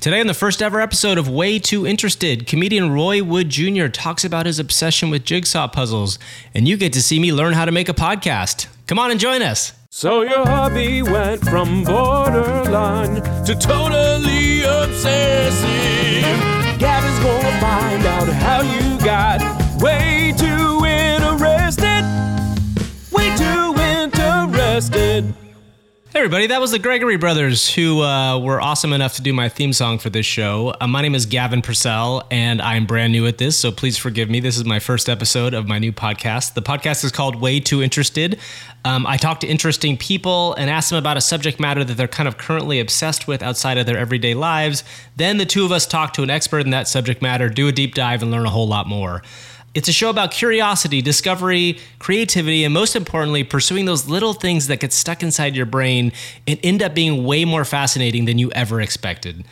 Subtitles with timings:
[0.00, 3.88] Today, on the first ever episode of Way Too Interested, comedian Roy Wood Jr.
[3.88, 6.18] talks about his obsession with jigsaw puzzles,
[6.54, 8.66] and you get to see me learn how to make a podcast.
[8.86, 9.74] Come on and join us.
[9.90, 15.68] So your hobby went from borderline to totally obsessive.
[16.78, 19.42] Gavin's gonna find out how you got
[19.82, 22.06] way too interested.
[23.12, 25.34] Way too interested.
[26.12, 29.48] Hey everybody, that was the Gregory Brothers who uh, were awesome enough to do my
[29.48, 30.74] theme song for this show.
[30.80, 34.28] Uh, my name is Gavin Purcell, and I'm brand new at this, so please forgive
[34.28, 34.40] me.
[34.40, 36.54] This is my first episode of my new podcast.
[36.54, 38.40] The podcast is called Way Too Interested.
[38.84, 42.08] Um, I talk to interesting people and ask them about a subject matter that they're
[42.08, 44.82] kind of currently obsessed with outside of their everyday lives.
[45.14, 47.72] Then the two of us talk to an expert in that subject matter, do a
[47.72, 49.22] deep dive, and learn a whole lot more.
[49.72, 54.80] It's a show about curiosity, discovery, creativity, and most importantly, pursuing those little things that
[54.80, 56.10] get stuck inside your brain
[56.48, 59.44] and end up being way more fascinating than you ever expected.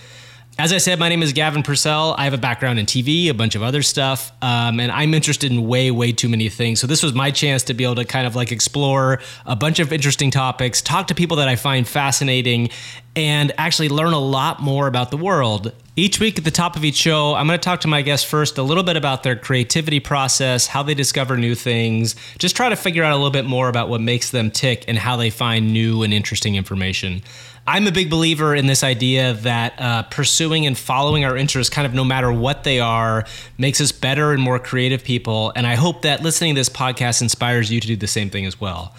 [0.61, 2.17] As I said, my name is Gavin Purcell.
[2.19, 5.53] I have a background in TV, a bunch of other stuff, um, and I'm interested
[5.53, 6.81] in way, way too many things.
[6.81, 9.79] So this was my chance to be able to kind of like explore a bunch
[9.79, 12.71] of interesting topics, talk to people that I find fascinating,
[13.15, 15.71] and actually learn a lot more about the world.
[15.95, 18.29] Each week at the top of each show, I'm going to talk to my guests
[18.29, 22.69] first a little bit about their creativity process, how they discover new things, just try
[22.69, 25.31] to figure out a little bit more about what makes them tick and how they
[25.31, 27.23] find new and interesting information.
[27.69, 31.85] I'm a big believer in this idea that uh, pursuing and following our interests, kind
[31.85, 33.27] of no matter what they are,
[33.59, 35.53] makes us better and more creative people.
[35.55, 38.47] And I hope that listening to this podcast inspires you to do the same thing
[38.47, 38.95] as well.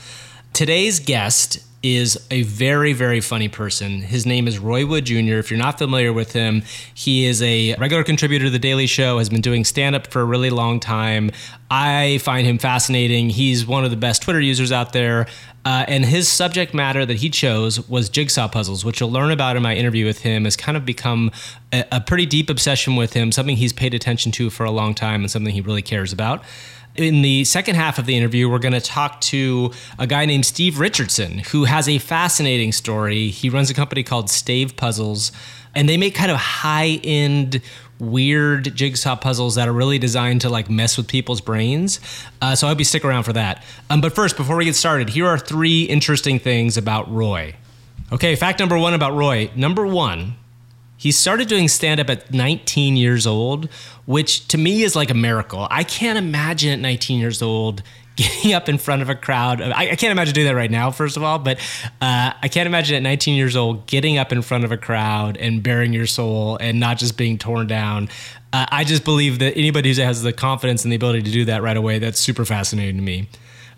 [0.54, 4.02] Today's guest is a very, very funny person.
[4.02, 5.36] His name is Roy Wood Jr.
[5.36, 6.64] If you're not familiar with him,
[6.94, 10.20] he is a regular contributor to The Daily Show, has been doing stand up for
[10.20, 11.32] a really long time.
[11.72, 13.30] I find him fascinating.
[13.30, 15.28] He's one of the best Twitter users out there.
[15.64, 19.56] Uh, and his subject matter that he chose was jigsaw puzzles, which you'll learn about
[19.56, 21.32] in my interview with him, has kind of become
[21.72, 24.94] a, a pretty deep obsession with him, something he's paid attention to for a long
[24.94, 26.44] time and something he really cares about
[27.00, 30.46] in the second half of the interview, we're going to talk to a guy named
[30.46, 33.30] Steve Richardson, who has a fascinating story.
[33.30, 35.32] He runs a company called Stave Puzzles,
[35.74, 37.62] and they make kind of high end,
[38.00, 42.02] weird jigsaw puzzles that are really designed to like mess with people's brains.
[42.42, 43.64] Uh, so I hope you stick around for that.
[43.90, 47.56] Um, but first, before we get started, here are three interesting things about Roy.
[48.12, 49.50] Okay, fact number one about Roy.
[49.56, 50.36] Number one,
[51.00, 53.70] he started doing stand up at 19 years old,
[54.06, 55.66] which to me is like a miracle.
[55.72, 57.84] I can't imagine at 19 years old
[58.18, 59.62] getting up in front of a crowd.
[59.62, 61.58] I, I can't imagine doing that right now, first of all, but
[62.02, 65.38] uh, I can't imagine at 19 years old getting up in front of a crowd
[65.38, 68.10] and baring your soul and not just being torn down.
[68.52, 71.46] Uh, I just believe that anybody who has the confidence and the ability to do
[71.46, 73.30] that right away, that's super fascinating to me.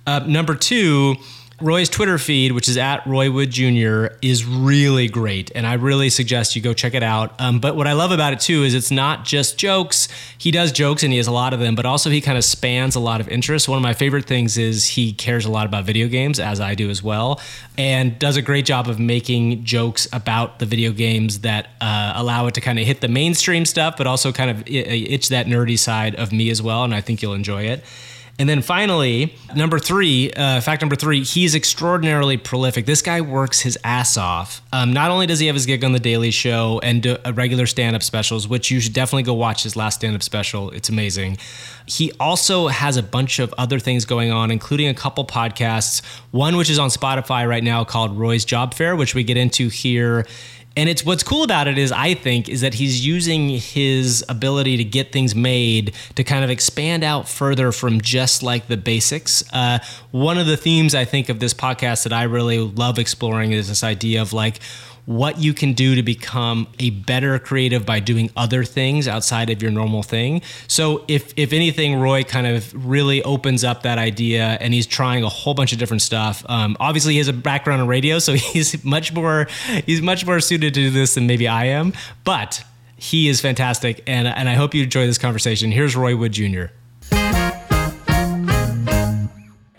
[0.08, 1.18] Uh, number two,
[1.62, 6.10] Roy's Twitter feed, which is at Roy Wood Jr., is really great, and I really
[6.10, 7.40] suggest you go check it out.
[7.40, 10.08] Um, but what I love about it too is it's not just jokes.
[10.38, 12.44] He does jokes, and he has a lot of them, but also he kind of
[12.44, 13.70] spans a lot of interests.
[13.70, 16.76] One of my favorite things is he cares a lot about video games, as I
[16.76, 17.40] do as well,
[17.78, 22.48] and does a great job of making jokes about the video games that uh, allow
[22.48, 25.78] it to kind of hit the mainstream stuff, but also kind of itch that nerdy
[25.78, 26.84] side of me as well.
[26.84, 27.84] And I think you'll enjoy it.
[28.42, 32.88] And then finally, number three, uh, fact number three, he's extraordinarily prolific.
[32.88, 34.64] This guy works his ass off.
[34.74, 37.34] Um, not only does he have his gig on The Daily Show and do, uh,
[37.34, 40.72] regular stand up specials, which you should definitely go watch his last stand up special,
[40.72, 41.38] it's amazing.
[41.86, 46.58] He also has a bunch of other things going on, including a couple podcasts, one
[46.58, 50.26] which is on Spotify right now called Roy's Job Fair, which we get into here
[50.78, 54.78] and it's what's cool about it is I think is that he's using his ability
[54.78, 59.44] to get things made to kind of expand out further from just like the basics.
[59.52, 59.80] Uh,
[60.12, 63.70] one of the themes I think of this podcast that I really love exploring is
[63.70, 64.60] this idea of like
[65.06, 69.62] what you can do to become a better creative by doing other things outside of
[69.62, 70.42] your normal thing.
[70.68, 75.24] So if if anything, Roy kind of really opens up that idea, and he's trying
[75.24, 76.46] a whole bunch of different stuff.
[76.48, 79.48] Um, obviously, he has a background in radio, so he's much more
[79.86, 81.94] he's much more suited to do this than maybe I am.
[82.24, 82.64] But
[82.96, 85.72] he is fantastic, and and I hope you enjoy this conversation.
[85.72, 86.66] Here's Roy Wood Jr.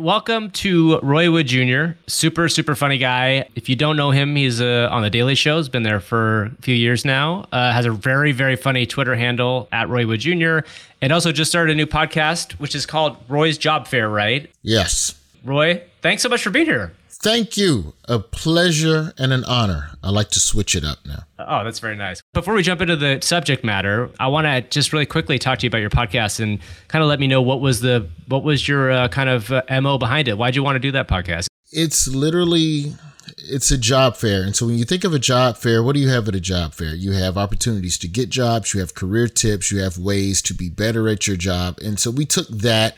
[0.03, 3.49] welcome to Roy Wood Jr., super, super funny guy.
[3.55, 6.47] If you don't know him, he's uh, on The Daily Show, has been there for
[6.47, 10.19] a few years now, uh, has a very, very funny Twitter handle at Roy Wood
[10.19, 10.61] Jr.,
[11.01, 14.51] and also just started a new podcast, which is called Roy's Job Fair, right?
[14.63, 15.15] Yes.
[15.45, 16.93] Roy, thanks so much for being here.
[17.23, 17.95] Thank you.
[18.09, 19.91] A pleasure and an honor.
[20.03, 21.23] I like to switch it up now.
[21.39, 22.21] Oh, that's very nice.
[22.35, 25.67] Before we jump into the subject matter, I want to just really quickly talk to
[25.67, 26.59] you about your podcast and
[26.89, 29.63] kind of let me know what was the what was your uh, kind of uh,
[29.81, 30.37] mo behind it.
[30.37, 31.47] Why'd you want to do that podcast?
[31.71, 32.95] It's literally
[33.39, 34.43] it's a job fair.
[34.43, 36.41] And so when you think of a job fair, what do you have at a
[36.41, 36.93] job fair?
[36.93, 40.69] You have opportunities to get jobs, you have career tips, you have ways to be
[40.69, 41.79] better at your job.
[41.85, 42.97] And so we took that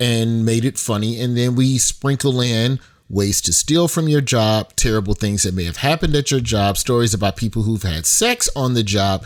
[0.00, 1.20] and made it funny.
[1.20, 5.64] And then we sprinkle in ways to steal from your job, terrible things that may
[5.64, 9.24] have happened at your job, stories about people who've had sex on the job.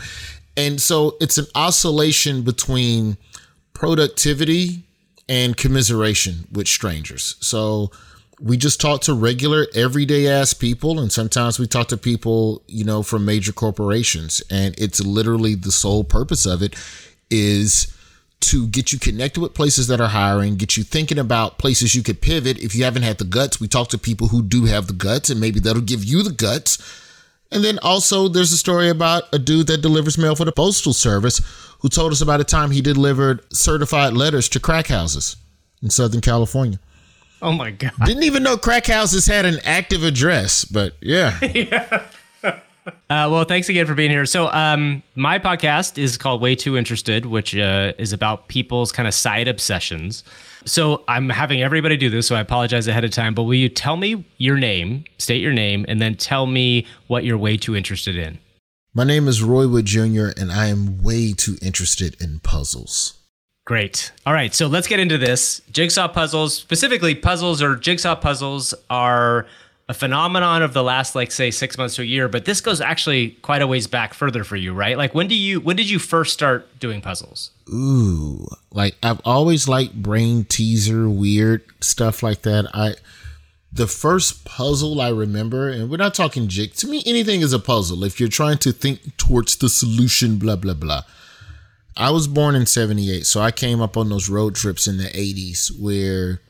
[0.57, 3.17] And so it's an oscillation between
[3.73, 4.83] productivity
[5.29, 7.35] and commiseration with strangers.
[7.39, 7.91] So
[8.41, 10.99] we just talk to regular, everyday ass people.
[10.99, 14.41] And sometimes we talk to people, you know, from major corporations.
[14.49, 16.75] And it's literally the sole purpose of it
[17.29, 17.95] is
[18.41, 22.03] to get you connected with places that are hiring, get you thinking about places you
[22.03, 22.57] could pivot.
[22.59, 25.29] If you haven't had the guts, we talk to people who do have the guts,
[25.29, 26.77] and maybe that'll give you the guts.
[27.51, 30.93] And then also, there's a story about a dude that delivers mail for the Postal
[30.93, 31.41] Service
[31.79, 35.35] who told us about a time he delivered certified letters to crack houses
[35.81, 36.79] in Southern California.
[37.41, 37.93] Oh my God.
[38.05, 41.39] Didn't even know crack houses had an active address, but yeah.
[41.41, 42.05] yeah.
[43.09, 44.25] Uh, well, thanks again for being here.
[44.27, 49.07] So, um, my podcast is called Way Too Interested, which uh, is about people's kind
[49.07, 50.23] of side obsessions.
[50.65, 53.33] So, I'm having everybody do this, so I apologize ahead of time.
[53.33, 57.23] But will you tell me your name, state your name, and then tell me what
[57.23, 58.37] you're way too interested in?
[58.93, 63.19] My name is Roy Wood Jr., and I am way too interested in puzzles.
[63.65, 64.11] Great.
[64.25, 65.61] All right, so let's get into this.
[65.71, 69.45] Jigsaw puzzles, specifically puzzles or jigsaw puzzles, are
[69.89, 72.79] a phenomenon of the last like say 6 months to a year, but this goes
[72.79, 74.95] actually quite a ways back further for you, right?
[74.95, 77.49] Like when do you when did you first start doing puzzles?
[77.67, 82.69] Ooh, like I've always liked brain teaser weird stuff like that.
[82.71, 82.95] I
[83.73, 86.75] the first puzzle I remember, and we're not talking jig.
[86.75, 88.03] To me, anything is a puzzle.
[88.03, 91.01] If you're trying to think towards the solution, blah blah blah.
[91.97, 95.05] I was born in '78, so I came up on those road trips in the
[95.05, 96.41] '80s where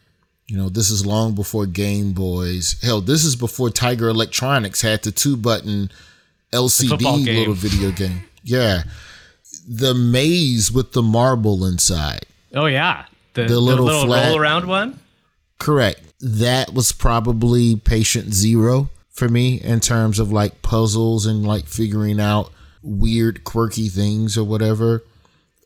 [0.50, 2.76] you know, this is long before Game Boys.
[2.82, 5.92] Hell, this is before Tiger Electronics had the two button
[6.52, 8.24] LCD little video game.
[8.44, 8.84] Yeah.
[9.68, 12.26] The maze with the marble inside.
[12.56, 13.06] Oh, yeah.
[13.36, 15.00] The, the little, the little flat, roll around one?
[15.60, 16.02] Correct.
[16.20, 22.20] That was probably patient zero for me in terms of like puzzles and like figuring
[22.20, 22.52] out
[22.82, 25.04] weird, quirky things or whatever.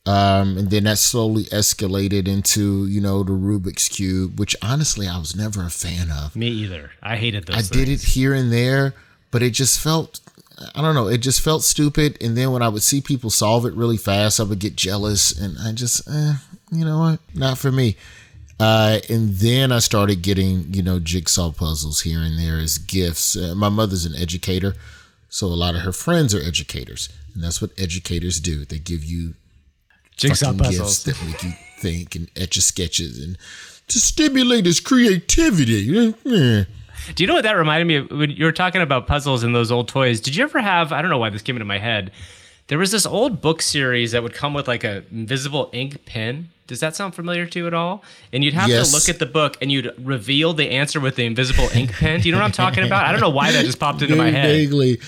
[0.05, 5.17] Um, and then that slowly escalated into, you know, the Rubik's Cube, which honestly I
[5.17, 6.35] was never a fan of.
[6.35, 6.91] Me either.
[7.01, 7.55] I hated those.
[7.55, 7.69] I things.
[7.69, 8.93] did it here and there,
[9.31, 10.19] but it just felt,
[10.75, 12.17] I don't know, it just felt stupid.
[12.21, 15.31] And then when I would see people solve it really fast, I would get jealous
[15.31, 16.33] and I just, eh,
[16.71, 17.95] you know what, not for me.
[18.59, 23.37] Uh, and then I started getting, you know, jigsaw puzzles here and there as gifts.
[23.37, 24.75] Uh, my mother's an educator,
[25.29, 27.09] so a lot of her friends are educators.
[27.33, 28.63] And that's what educators do.
[28.65, 29.33] They give you
[30.29, 33.37] jigsaw puzzles that make you think and etch a sketches and
[33.87, 36.13] to stimulate his creativity.
[36.23, 36.65] Do
[37.17, 38.11] you know what that reminded me of?
[38.11, 41.01] When you were talking about puzzles and those old toys, did you ever have, I
[41.01, 42.11] don't know why this came into my head,
[42.67, 46.49] there was this old book series that would come with like a invisible ink pen.
[46.65, 48.03] Does that sound familiar to you at all?
[48.31, 48.89] And you'd have yes.
[48.89, 52.21] to look at the book and you'd reveal the answer with the invisible ink pen.
[52.21, 53.05] Do you know what I'm talking about?
[53.05, 54.45] I don't know why that just popped into my head.
[54.45, 54.99] Vaguely.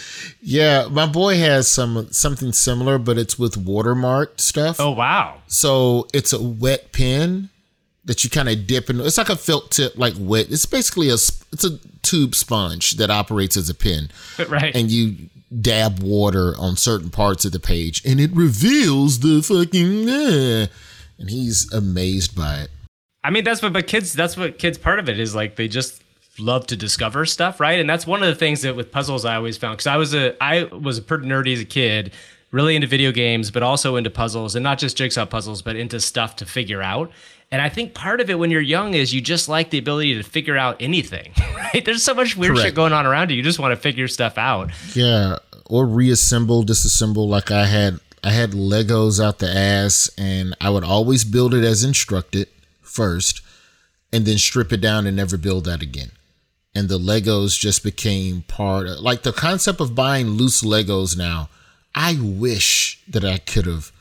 [0.42, 4.80] Yeah, my boy has some something similar, but it's with watermark stuff.
[4.80, 5.42] Oh wow.
[5.48, 7.50] So it's a wet pen
[8.06, 9.02] that you kind of dip in.
[9.02, 10.48] It's like a felt tip, like wet.
[10.50, 14.10] It's basically a it's a tube sponge that operates as a pen.
[14.48, 14.76] Right.
[14.76, 15.30] And you
[15.62, 20.68] dab water on certain parts of the page and it reveals the fucking uh,
[21.18, 22.70] and he's amazed by it.
[23.24, 25.68] I mean that's what but kids that's what kids part of it is like they
[25.68, 26.02] just
[26.38, 27.80] love to discover stuff, right?
[27.80, 30.14] And that's one of the things that with puzzles I always found cuz I was
[30.14, 32.12] a I was a pretty nerdy as a kid,
[32.52, 36.00] really into video games but also into puzzles and not just jigsaw puzzles but into
[36.00, 37.12] stuff to figure out.
[37.56, 40.16] And I think part of it when you're young is you just like the ability
[40.16, 41.86] to figure out anything, right?
[41.86, 42.66] There's so much weird Correct.
[42.66, 43.38] shit going on around you.
[43.38, 44.72] You just want to figure stuff out.
[44.94, 47.30] Yeah, or reassemble, disassemble.
[47.30, 51.64] Like I had, I had Legos out the ass, and I would always build it
[51.64, 52.50] as instructed
[52.82, 53.40] first,
[54.12, 56.12] and then strip it down and never build that again.
[56.76, 61.48] And the Legos just became part of like the concept of buying loose Legos now.
[61.96, 63.94] I wish that I could have.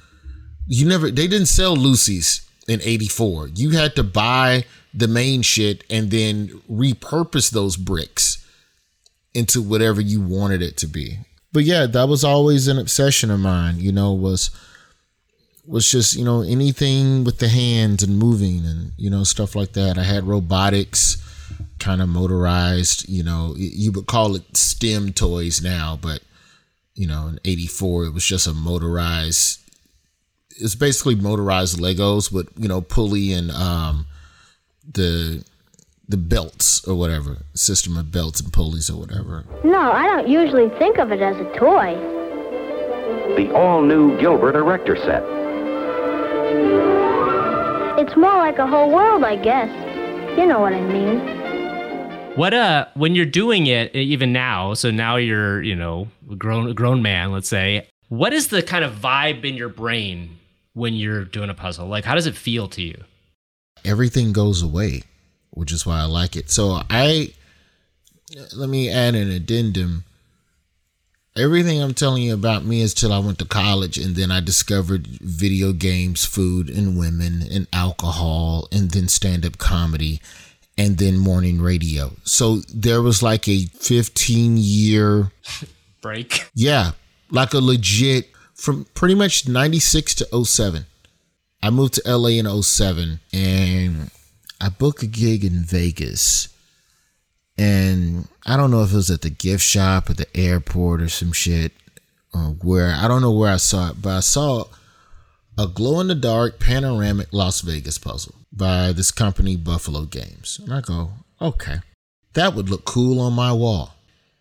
[0.66, 1.08] You never.
[1.08, 3.48] They didn't sell Lucy's in 84.
[3.48, 8.46] You had to buy the main shit and then repurpose those bricks
[9.34, 11.18] into whatever you wanted it to be.
[11.52, 14.50] But yeah, that was always an obsession of mine, you know, was
[15.66, 19.72] was just, you know, anything with the hands and moving and, you know, stuff like
[19.72, 19.96] that.
[19.96, 21.16] I had robotics
[21.78, 26.20] kind of motorized, you know, you would call it STEM toys now, but
[26.94, 29.60] you know, in 84 it was just a motorized
[30.56, 34.06] it's basically motorized Legos with you know pulley and um,
[34.90, 35.44] the
[36.08, 39.44] the belts or whatever, system of belts and pulleys or whatever.
[39.64, 41.94] No, I don't usually think of it as a toy.
[43.36, 45.22] The all-new Gilbert Erector set.
[47.98, 49.70] It's more like a whole world, I guess.
[50.36, 51.20] You know what I mean.
[52.36, 56.68] What uh when you're doing it even now, so now you're, you know, a grown
[56.68, 60.38] a grown man, let's say, what is the kind of vibe in your brain
[60.74, 61.86] when you're doing a puzzle?
[61.86, 63.02] Like how does it feel to you?
[63.84, 65.02] Everything goes away,
[65.50, 66.50] which is why I like it.
[66.50, 67.32] So I
[68.54, 70.04] let me add an addendum.
[71.36, 74.40] Everything I'm telling you about me is till I went to college and then I
[74.40, 80.20] discovered video games, food, and women, and alcohol, and then stand up comedy,
[80.78, 82.12] and then morning radio.
[82.22, 85.32] So there was like a 15 year
[86.04, 86.50] Break.
[86.54, 86.90] Yeah,
[87.30, 90.86] like a legit from pretty much 96 to 07.
[91.62, 94.10] I moved to LA in 07 and
[94.60, 96.48] I booked a gig in Vegas.
[97.56, 101.08] And I don't know if it was at the gift shop or the airport or
[101.08, 101.72] some shit
[102.32, 102.94] or where.
[102.94, 104.64] I don't know where I saw it, but I saw
[105.56, 110.60] a glow in the dark panoramic Las Vegas puzzle by this company, Buffalo Games.
[110.62, 111.78] And I go, okay,
[112.34, 113.94] that would look cool on my wall.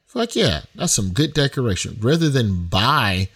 [0.05, 1.97] Fuck yeah, that's some good decoration.
[1.99, 3.29] Rather than buy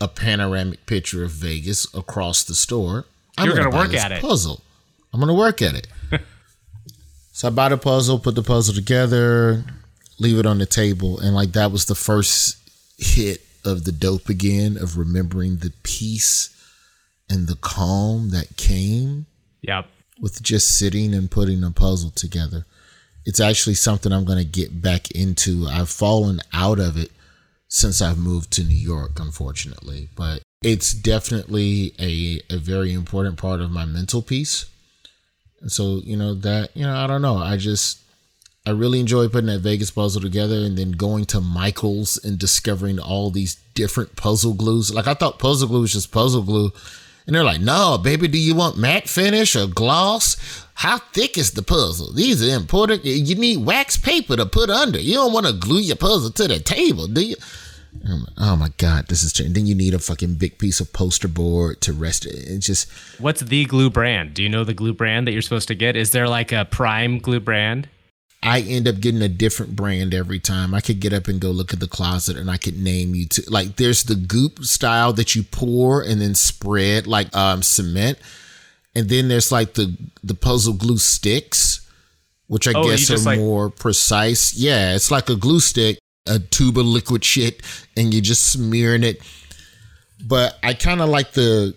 [0.00, 3.04] a panoramic picture of Vegas across the store,
[3.38, 4.20] I'm You're gonna, gonna work at it.
[4.20, 4.62] Puzzle.
[5.12, 5.88] I'm gonna work at it.
[7.32, 9.64] so I buy the puzzle, put the puzzle together,
[10.18, 12.56] leave it on the table, and like that was the first
[12.98, 16.50] hit of the dope again of remembering the peace
[17.28, 19.26] and the calm that came
[19.62, 19.86] Yep.
[20.20, 22.64] with just sitting and putting a puzzle together.
[23.24, 25.66] It's actually something I'm to get back into.
[25.68, 27.10] I've fallen out of it
[27.68, 33.60] since I've moved to New York, unfortunately, but it's definitely a, a very important part
[33.60, 34.66] of my mental peace.
[35.60, 37.38] And so, you know, that, you know, I don't know.
[37.38, 38.00] I just,
[38.66, 42.98] I really enjoy putting that Vegas puzzle together and then going to Michael's and discovering
[42.98, 44.92] all these different puzzle glues.
[44.92, 46.72] Like I thought puzzle glue was just puzzle glue.
[47.26, 50.36] And they're like, no, baby, do you want matte finish or gloss?
[50.76, 52.12] How thick is the puzzle?
[52.12, 53.04] These are important.
[53.04, 55.00] You need wax paper to put under.
[55.00, 57.36] You don't want to glue your puzzle to the table, do you?
[58.36, 59.32] Oh my God, this is.
[59.32, 59.48] True.
[59.48, 62.34] Then you need a fucking big piece of poster board to rest it.
[62.34, 64.34] It's just, What's the glue brand?
[64.34, 65.96] Do you know the glue brand that you're supposed to get?
[65.96, 67.88] Is there like a prime glue brand?
[68.42, 70.74] I end up getting a different brand every time.
[70.74, 73.26] I could get up and go look at the closet and I could name you
[73.28, 78.18] to like there's the goop style that you pour and then spread like um cement.
[78.96, 81.80] And then there's like the the puzzle glue sticks,
[82.46, 84.54] which I Oh, guess are like- more precise.
[84.54, 87.60] Yeah, it's like a glue stick, a tube of liquid shit,
[87.96, 89.20] and you're just smearing it.
[90.26, 91.74] But I kind of like the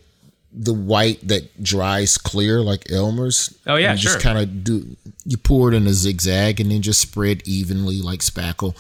[0.52, 3.54] the white that dries clear like Elmer's.
[3.68, 4.22] Oh, yeah, you just sure.
[4.22, 4.96] kind of do
[5.26, 8.76] you pour it in a zigzag and then just spread evenly like spackle.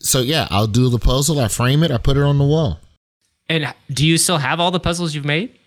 [0.00, 1.40] So yeah, I'll do the puzzle.
[1.40, 1.90] I frame it.
[1.90, 2.78] I put it on the wall.
[3.48, 5.58] And do you still have all the puzzles you've made?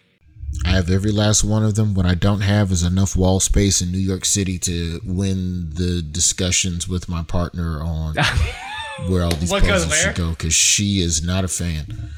[0.65, 1.93] I have every last one of them.
[1.93, 6.01] What I don't have is enough wall space in New York City to win the
[6.01, 8.15] discussions with my partner on
[9.07, 12.12] where all these What puzzles should go because she is not a fan.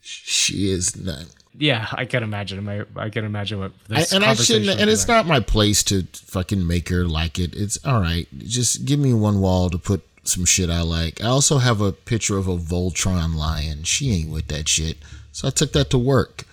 [0.00, 1.24] She is not.
[1.56, 2.68] Yeah, I can imagine.
[2.68, 4.80] I, I can imagine what I, and I shouldn't.
[4.80, 5.16] And it's like.
[5.16, 7.54] not my place to fucking make her like it.
[7.54, 8.26] It's all right.
[8.38, 11.22] Just give me one wall to put some shit I like.
[11.22, 13.84] I also have a picture of a Voltron lion.
[13.84, 14.98] She ain't with that shit,
[15.30, 16.44] so I took that to work.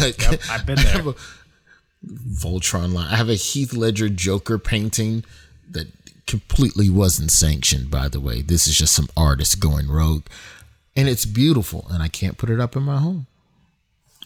[0.00, 0.92] Yep, I've been I there.
[0.92, 1.14] have a
[2.06, 3.12] Voltron lion.
[3.12, 5.24] I have a Heath Ledger Joker painting
[5.70, 5.86] that
[6.26, 7.90] completely wasn't sanctioned.
[7.90, 10.24] By the way, this is just some artist going rogue,
[10.96, 11.86] and it's beautiful.
[11.90, 13.26] And I can't put it up in my home,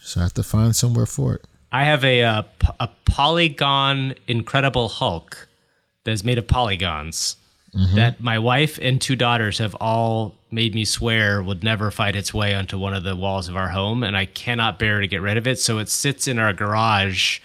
[0.01, 1.45] so I have to find somewhere for it.
[1.71, 5.47] I have a, uh, p- a polygon Incredible Hulk
[6.03, 7.35] that is made of polygons
[7.75, 7.95] Mm-hmm.
[7.97, 12.33] that my wife and two daughters have all made me swear would never fight its
[12.33, 15.21] way onto one of the walls of our home, and I cannot bear to get
[15.21, 15.59] rid of it.
[15.59, 17.39] So it sits in our garage,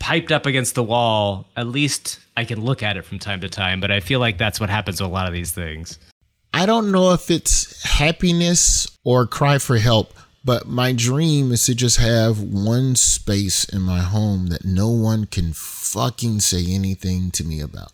[0.00, 1.46] piped up against the wall.
[1.56, 4.38] At least I can look at it from time to time, but I feel like
[4.38, 6.00] that's what happens with a lot of these things.
[6.52, 10.12] I don't know if it's happiness or cry for help,
[10.44, 15.26] but my dream is to just have one space in my home that no one
[15.26, 17.92] can fucking say anything to me about.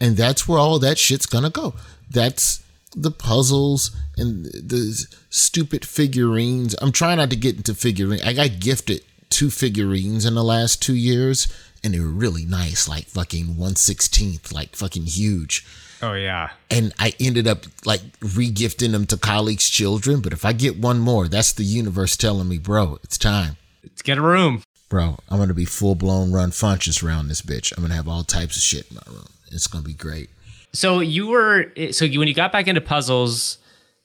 [0.00, 1.74] And that's where all that shit's gonna go.
[2.10, 2.62] That's
[2.94, 6.74] the puzzles and the stupid figurines.
[6.80, 8.22] I'm trying not to get into figurines.
[8.22, 11.48] I got gifted two figurines in the last two years,
[11.82, 15.64] and they were really nice, like fucking one sixteenth, like fucking huge
[16.02, 20.20] Oh yeah, and I ended up like regifting them to colleagues' children.
[20.20, 23.56] But if I get one more, that's the universe telling me, bro, it's time.
[23.82, 24.62] let's get a room.
[24.88, 27.72] bro, I'm gonna be full blown Ron Funches around this bitch.
[27.76, 29.28] I'm gonna have all types of shit in my room.
[29.50, 30.30] It's gonna be great.
[30.72, 33.58] So you were so you, when you got back into puzzles,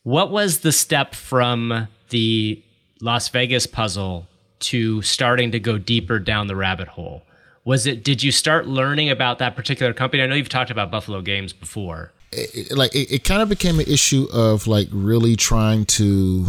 [0.03, 2.62] what was the step from the
[3.01, 4.27] Las Vegas puzzle
[4.60, 7.24] to starting to go deeper down the rabbit hole?
[7.65, 10.24] Was it did you start learning about that particular company?
[10.24, 12.12] I know you've talked about Buffalo Games before.
[12.31, 16.48] It, like it, it kind of became an issue of like really trying to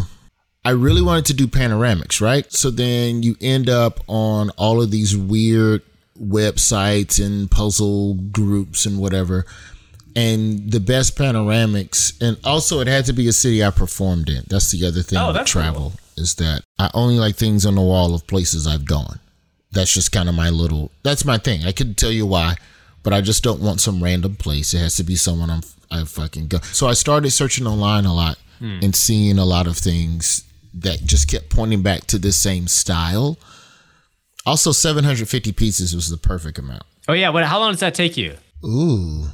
[0.65, 2.51] I really wanted to do panoramics, right?
[2.53, 5.81] So then you end up on all of these weird
[6.19, 9.45] websites and puzzle groups and whatever.
[10.15, 14.43] And the best panoramics, and also it had to be a city I performed in.
[14.47, 16.23] That's the other thing Oh, with that's travel cool.
[16.23, 19.19] is that I only like things on the wall of places I've gone.
[19.71, 20.91] That's just kind of my little.
[21.01, 21.65] That's my thing.
[21.65, 22.57] I couldn't tell you why,
[23.01, 24.75] but I just don't want some random place.
[24.75, 25.61] It has to be someone I'm
[25.93, 26.59] I fucking go.
[26.59, 28.79] So I started searching online a lot hmm.
[28.81, 30.43] and seeing a lot of things
[30.73, 33.37] that just kept pointing back to the same style.
[34.45, 36.83] Also, 750 pieces was the perfect amount.
[37.07, 38.35] Oh yeah, what how long does that take you?
[38.63, 39.25] Ooh.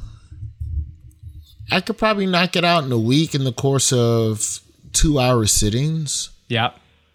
[1.71, 4.59] I could probably knock it out in a week in the course of
[4.93, 6.29] two hour sittings.
[6.47, 6.71] Yeah.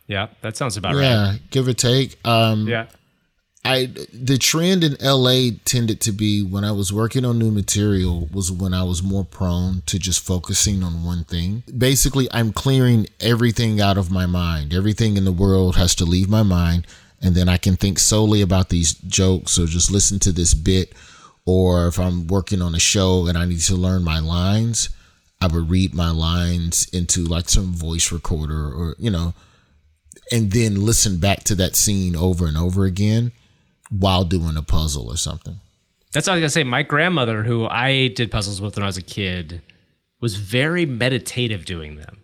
[0.07, 1.03] Yeah, that sounds about right.
[1.03, 2.19] Yeah, give or take.
[2.27, 2.87] Um, Yeah.
[3.67, 8.29] I the trend in LA tended to be when I was working on new material
[8.31, 11.63] was when I was more prone to just focusing on one thing.
[11.77, 14.75] Basically, I'm clearing everything out of my mind.
[14.75, 16.87] Everything in the world has to leave my mind
[17.25, 20.93] and then I can think solely about these jokes or just listen to this bit
[21.47, 24.91] or if I'm working on a show and I need to learn my lines,
[25.41, 29.35] I would read my lines into like some voice recorder or you know
[30.31, 33.33] and then listen back to that scene over and over again
[33.91, 35.61] while doing a puzzle or something.
[36.13, 36.65] That's all I was gonna say.
[36.65, 39.63] My grandmother, who I did puzzles with when I was a kid,
[40.21, 42.24] was very meditative doing them.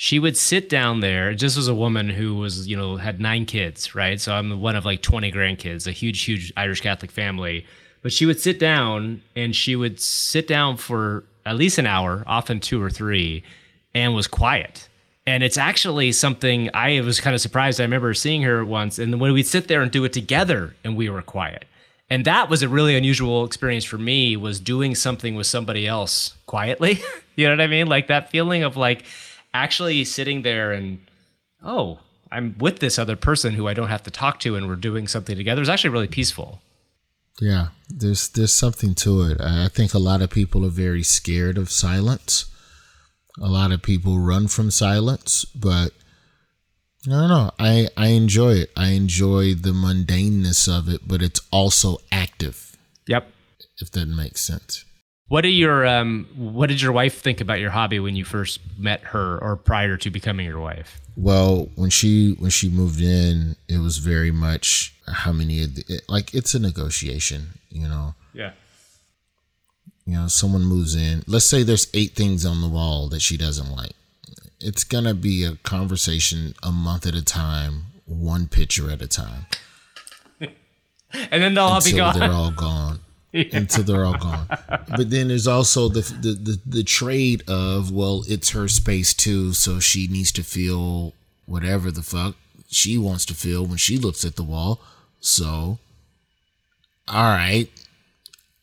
[0.00, 1.34] She would sit down there.
[1.34, 4.20] Just as a woman who was, you know, had nine kids, right?
[4.20, 7.66] So I'm one of like 20 grandkids, a huge, huge Irish Catholic family.
[8.00, 12.22] But she would sit down and she would sit down for at least an hour,
[12.28, 13.42] often two or three,
[13.92, 14.88] and was quiet.
[15.26, 17.80] And it's actually something I was kind of surprised.
[17.80, 20.96] I remember seeing her once, and when we'd sit there and do it together, and
[20.96, 21.64] we were quiet.
[22.08, 26.34] And that was a really unusual experience for me was doing something with somebody else
[26.46, 27.00] quietly.
[27.36, 27.88] you know what I mean?
[27.88, 29.04] Like that feeling of like
[29.62, 30.98] actually sitting there and
[31.62, 31.98] oh,
[32.30, 35.08] I'm with this other person who I don't have to talk to and we're doing
[35.08, 35.60] something together.
[35.60, 36.60] It's actually really peaceful.
[37.40, 39.40] Yeah, there's there's something to it.
[39.40, 42.46] I I think a lot of people are very scared of silence.
[43.40, 45.92] A lot of people run from silence, but
[47.06, 47.50] I don't know.
[47.58, 48.70] I I enjoy it.
[48.76, 52.76] I enjoy the mundaneness of it, but it's also active.
[53.06, 53.30] Yep.
[53.80, 54.84] If that makes sense.
[55.28, 58.60] What did your um what did your wife think about your hobby when you first
[58.78, 61.00] met her or prior to becoming your wife?
[61.16, 65.84] Well, when she when she moved in, it was very much how many of the,
[65.88, 68.14] it, like it's a negotiation, you know.
[68.32, 68.52] Yeah.
[70.06, 71.22] You know, someone moves in.
[71.26, 73.92] Let's say there's eight things on the wall that she doesn't like.
[74.60, 79.44] It's gonna be a conversation a month at a time, one picture at a time,
[80.40, 82.18] And then they'll all be gone.
[82.18, 83.00] they're all gone.
[83.52, 84.46] Until they're all gone.
[84.48, 89.52] But then there's also the, the the the trade of well, it's her space too,
[89.52, 91.12] so she needs to feel
[91.44, 92.36] whatever the fuck
[92.68, 94.80] she wants to feel when she looks at the wall.
[95.20, 95.78] So,
[97.08, 97.68] all right,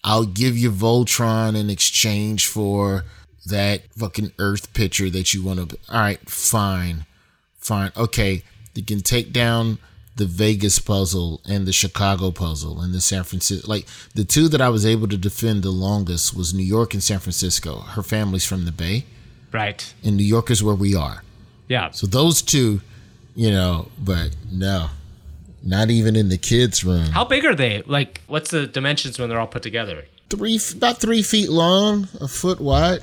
[0.03, 3.05] I'll give you Voltron in exchange for
[3.45, 5.77] that fucking Earth picture that you want to.
[5.89, 7.05] All right, fine,
[7.57, 8.43] fine, okay.
[8.73, 9.77] You can take down
[10.17, 13.67] the Vegas puzzle and the Chicago puzzle and the San Francisco.
[13.69, 17.03] Like the two that I was able to defend the longest was New York and
[17.03, 17.79] San Francisco.
[17.79, 19.05] Her family's from the Bay,
[19.51, 19.93] Right.
[20.03, 21.23] and New York is where we are.
[21.67, 21.91] Yeah.
[21.91, 22.81] So those two,
[23.35, 24.89] you know, but no,
[25.63, 27.07] not even in the kids' room.
[27.07, 27.81] How big are they?
[27.85, 30.05] Like what's the dimensions when they're all put together?
[30.29, 33.01] three about three feet long, a foot wide.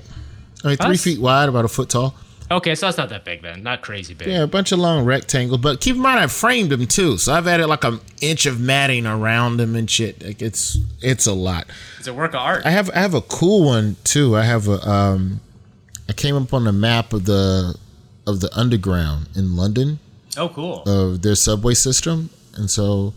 [0.65, 2.15] I mean, three feet wide, about a foot tall.
[2.53, 3.63] Okay, so that's not that big then.
[3.63, 4.29] Not crazy big.
[4.29, 5.61] Yeah, a bunch of long rectangles.
[5.61, 8.61] But keep in mind, I framed them too, so I've added like an inch of
[8.61, 10.23] matting around them and shit.
[10.23, 11.67] Like it's it's a lot.
[11.99, 12.67] It's a work of art.
[12.67, 14.37] I have I have a cool one too.
[14.37, 15.41] I have a um,
[16.09, 17.75] I came up on the map of the
[18.27, 19.99] of the underground in London
[20.37, 20.83] oh, cool.
[20.83, 23.15] of their subway system, and so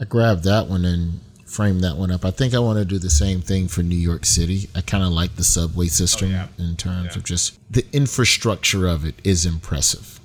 [0.00, 2.24] I grabbed that one and framed that one up.
[2.24, 4.68] I think I want to do the same thing for New York City.
[4.74, 6.46] I kind of like the subway system yeah.
[6.58, 10.20] in terms of just the infrastructure of it is impressive.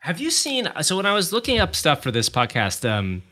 [0.00, 0.68] Have you seen?
[0.82, 3.22] So when I was looking up stuff for this podcast, um,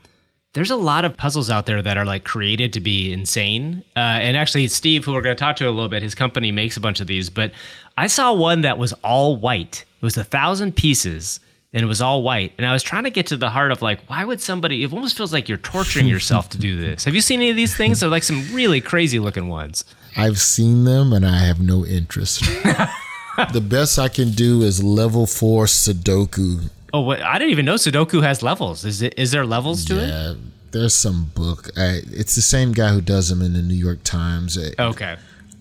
[0.55, 3.85] there's a lot of puzzles out there that are like created to be insane.
[3.94, 6.51] Uh, and actually, Steve, who we're going to talk to a little bit, his company
[6.51, 7.29] makes a bunch of these.
[7.29, 7.53] But
[7.99, 9.85] I saw one that was all white.
[10.01, 11.40] It was a thousand pieces,
[11.77, 12.55] and it was all white.
[12.57, 14.83] And I was trying to get to the heart of like, why would somebody?
[14.83, 17.05] It almost feels like you're torturing yourself to do this.
[17.05, 18.01] Have you seen any of these things?
[18.01, 19.85] They're like some really crazy looking ones.
[20.17, 22.41] I've seen them and I have no interest.
[23.53, 26.71] the best I can do is level four Sudoku.
[26.95, 27.21] Oh, what?
[27.21, 28.87] I didn't even know Sudoku has levels.
[28.87, 29.12] Is it?
[29.19, 30.09] Is there levels to it?
[30.09, 30.35] Yeah,
[30.71, 31.69] there's some book.
[31.77, 34.57] I, it's the same guy who does them in the New York Times.
[34.79, 35.17] Okay.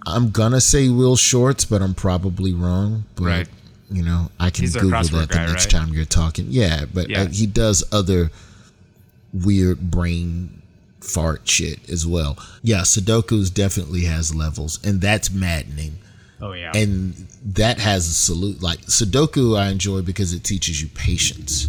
[0.07, 3.03] I'm gonna say Will Shortz, but I'm probably wrong.
[3.15, 3.47] But, Right.
[3.91, 5.81] You know, I can Google that the guy, next right?
[5.83, 6.47] time you're talking.
[6.49, 7.21] Yeah, but Yeah.
[7.23, 8.31] uh, he does other
[9.33, 10.61] weird brain
[11.01, 12.37] fart shit as well.
[12.63, 15.99] Yeah, Sudoku's definitely has levels, and that's maddening.
[16.41, 16.71] Oh yeah.
[16.75, 17.13] And
[17.45, 18.61] that has a salute.
[18.61, 21.67] Like Sudoku, I enjoy because it teaches you patience,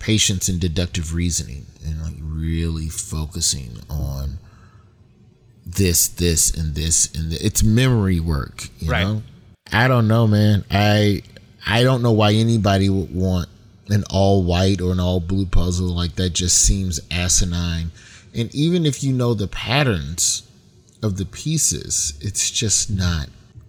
[0.00, 4.38] patience and deductive reasoning, and like really focusing on
[5.64, 8.68] this, this, and this, and th- it's memory work.
[8.80, 9.02] You Right.
[9.04, 9.22] know,
[9.72, 10.64] I don't know, man.
[10.70, 11.22] I
[11.66, 13.48] I don't know why anybody would want
[13.88, 16.30] an all white or an all blue puzzle like that.
[16.30, 17.90] Just seems asinine.
[18.34, 20.42] And even if you know the patterns
[21.02, 23.28] of the pieces, it's just not.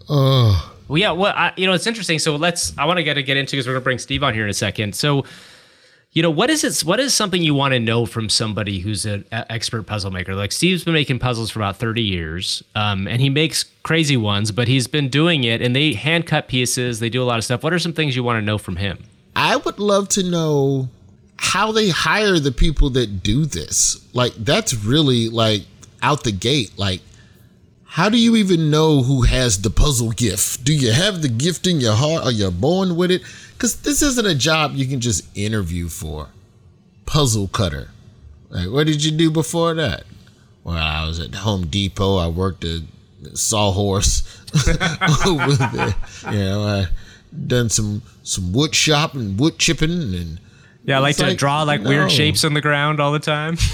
[0.09, 1.11] Oh, Well, yeah.
[1.11, 2.19] Well, I, you know, it's interesting.
[2.19, 2.77] So let's.
[2.77, 4.49] I want to get to get into because we're gonna bring Steve on here in
[4.49, 4.95] a second.
[4.95, 5.25] So,
[6.17, 6.79] you know, what is it?
[6.83, 10.33] What is something you want to know from somebody who's an expert puzzle maker?
[10.33, 14.51] Like Steve's been making puzzles for about thirty years, um, and he makes crazy ones,
[14.51, 15.61] but he's been doing it.
[15.61, 16.99] And they hand cut pieces.
[16.99, 17.61] They do a lot of stuff.
[17.61, 18.97] What are some things you want to know from him?
[19.35, 20.89] I would love to know
[21.37, 24.03] how they hire the people that do this.
[24.15, 25.65] Like that's really like
[26.01, 26.71] out the gate.
[26.77, 27.01] Like
[27.87, 30.63] how do you even know who has the puzzle gift?
[30.63, 32.23] Do you have the gift in your heart?
[32.25, 33.21] Are you born with it?
[33.53, 36.27] Because this isn't a job you can just interview for.
[37.05, 37.89] Puzzle cutter.
[38.49, 40.03] Like, what did you do before that?
[40.63, 42.17] Well, I was at Home Depot.
[42.17, 42.83] I worked a
[43.33, 44.23] sawhorse
[45.25, 45.95] over there.
[46.31, 46.87] You know, I
[47.47, 50.39] done some some wood shop and wood chipping and
[50.83, 51.89] Yeah, I like to like, draw like no.
[51.89, 53.57] weird shapes on the ground all the time.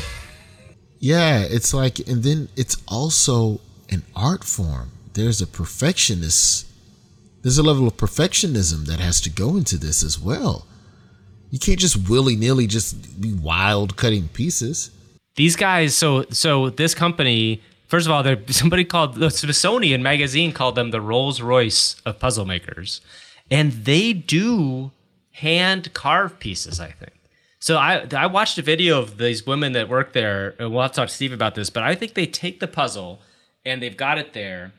[1.00, 3.60] Yeah, it's like, and then it's also
[3.94, 4.92] an art form.
[5.14, 6.66] There's a perfectionist,
[7.44, 10.66] there's a level of perfectionism that has to go into this as well.
[11.52, 14.90] You can't just willy nilly just be wild cutting pieces.
[15.36, 20.52] these guys so so this company first of all they're somebody called the smithsonian magazine
[20.52, 23.02] called them the rolls royce of puzzle makers
[23.50, 24.92] and they do
[25.32, 27.14] hand carve pieces i think
[27.60, 30.92] so i i watched a video of these women that work there and we'll have
[30.92, 33.20] to talk to steve about this but i think they take the puzzle
[33.66, 34.74] and they've got it there.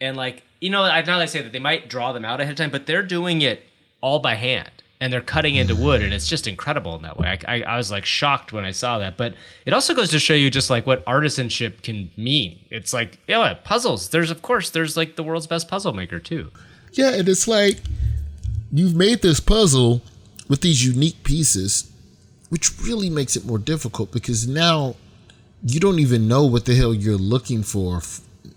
[0.00, 2.52] And like you know i know they say that they might draw them out ahead
[2.52, 3.62] of time but they're doing it
[4.00, 7.38] all by hand and they're cutting into wood and it's just incredible in that way.
[7.46, 10.18] I, I, I was like shocked when i saw that but it also goes to
[10.18, 12.58] show you just like what artisanship can mean.
[12.70, 14.10] It's like yeah puzzles.
[14.10, 16.50] There's of course there's like the world's best puzzle maker too.
[16.92, 17.78] Yeah, and it's like
[18.70, 20.02] you've made this puzzle
[20.48, 21.90] with these unique pieces,
[22.48, 24.96] which really makes it more difficult because now
[25.64, 28.00] you don't even know what the hell you're looking for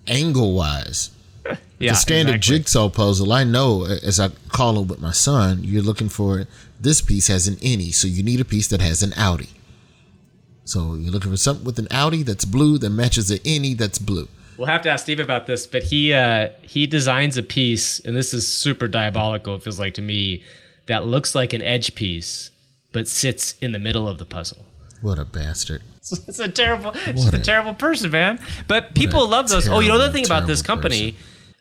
[0.08, 1.12] angle wise.
[1.80, 2.60] yeah the standard exactly.
[2.60, 6.48] jigsaw puzzle, I know, as I call it with my son, you're looking for
[6.80, 9.50] this piece has an innie, so you need a piece that has an outie.
[10.66, 14.00] So you're looking for something with an outie that's blue that matches an innie that's
[14.00, 14.28] blue.
[14.58, 18.16] We'll have to ask Steve about this, but he uh, he designs a piece, and
[18.16, 19.56] this is super diabolical.
[19.56, 20.44] It feels like to me
[20.86, 22.52] that looks like an edge piece,
[22.92, 24.66] but sits in the middle of the puzzle.
[25.04, 25.82] What a bastard.
[26.28, 28.40] It's a terrible, it's What a, a- terrible person, man.
[28.68, 29.68] But people love those.
[29.70, 31.16] Oh, you know the thing about this company,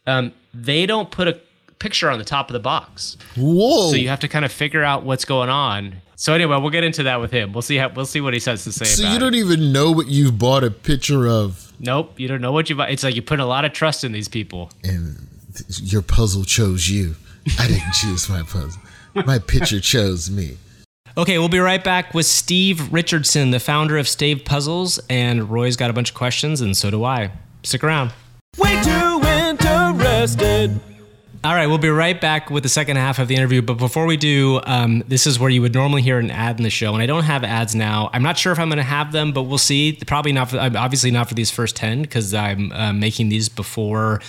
[0.07, 1.39] um, they don't put a
[1.79, 3.91] picture on the top of the box, Whoa.
[3.91, 5.97] so you have to kind of figure out what's going on.
[6.17, 7.53] So anyway, we'll get into that with him.
[7.53, 9.91] We'll see how we'll see what he says to say so you don't even know
[9.93, 12.89] what you've bought a picture of, Nope, you don't know what you buy.
[12.89, 14.71] It's like you put a lot of trust in these people.
[14.85, 15.19] and
[15.55, 17.17] th- your puzzle chose you.
[17.59, 18.81] I didn't choose my puzzle.
[19.27, 20.57] My picture chose me.
[21.15, 25.77] Okay, we'll be right back with Steve Richardson, the founder of Stave Puzzles, and Roy's
[25.77, 27.31] got a bunch of questions, and so do I.
[27.65, 28.13] Stick around.
[28.57, 30.81] Way too interested.
[31.45, 33.61] All right, we'll be right back with the second half of the interview.
[33.61, 36.63] But before we do, um, this is where you would normally hear an ad in
[36.63, 38.09] the show, and I don't have ads now.
[38.15, 39.99] I'm not sure if I'm going to have them, but we'll see.
[40.07, 40.49] Probably not.
[40.49, 44.23] For, obviously not for these first ten because I'm uh, making these before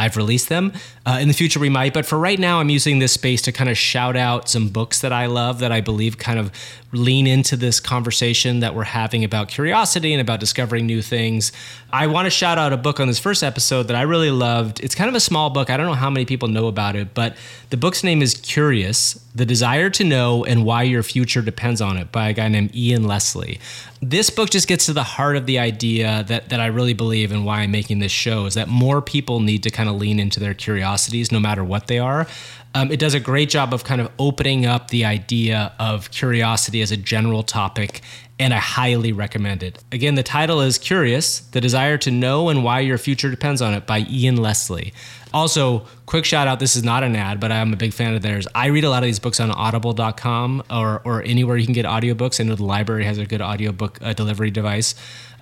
[0.00, 0.72] I've released them.
[1.04, 3.52] Uh, in the future, we might, but for right now, I'm using this space to
[3.52, 6.50] kind of shout out some books that I love that I believe kind of
[6.92, 11.52] lean into this conversation that we're having about curiosity and about discovering new things.
[11.92, 14.80] I want to shout out a book on this first episode that I really loved.
[14.80, 15.70] It's kind of a small book.
[15.70, 17.36] I don't know how many people know about it, but
[17.68, 21.96] the book's name is Curious The Desire to Know and Why Your Future Depends on
[21.96, 23.60] It by a guy named Ian Leslie.
[24.02, 27.30] This book just gets to the heart of the idea that, that I really believe
[27.30, 30.18] and why I'm making this show is that more people need to kind of lean
[30.18, 32.26] into their curiosities no matter what they are.
[32.74, 36.82] Um, it does a great job of kind of opening up the idea of curiosity
[36.82, 38.00] as a general topic,
[38.38, 39.82] and I highly recommend it.
[39.90, 43.74] Again, the title is Curious The Desire to Know and Why Your Future Depends on
[43.74, 44.94] It by Ian Leslie.
[45.32, 48.22] Also, quick shout out this is not an ad, but I'm a big fan of
[48.22, 48.46] theirs.
[48.54, 51.86] I read a lot of these books on audible.com or, or anywhere you can get
[51.86, 52.40] audiobooks.
[52.40, 54.94] I know the library has a good audiobook uh, delivery device.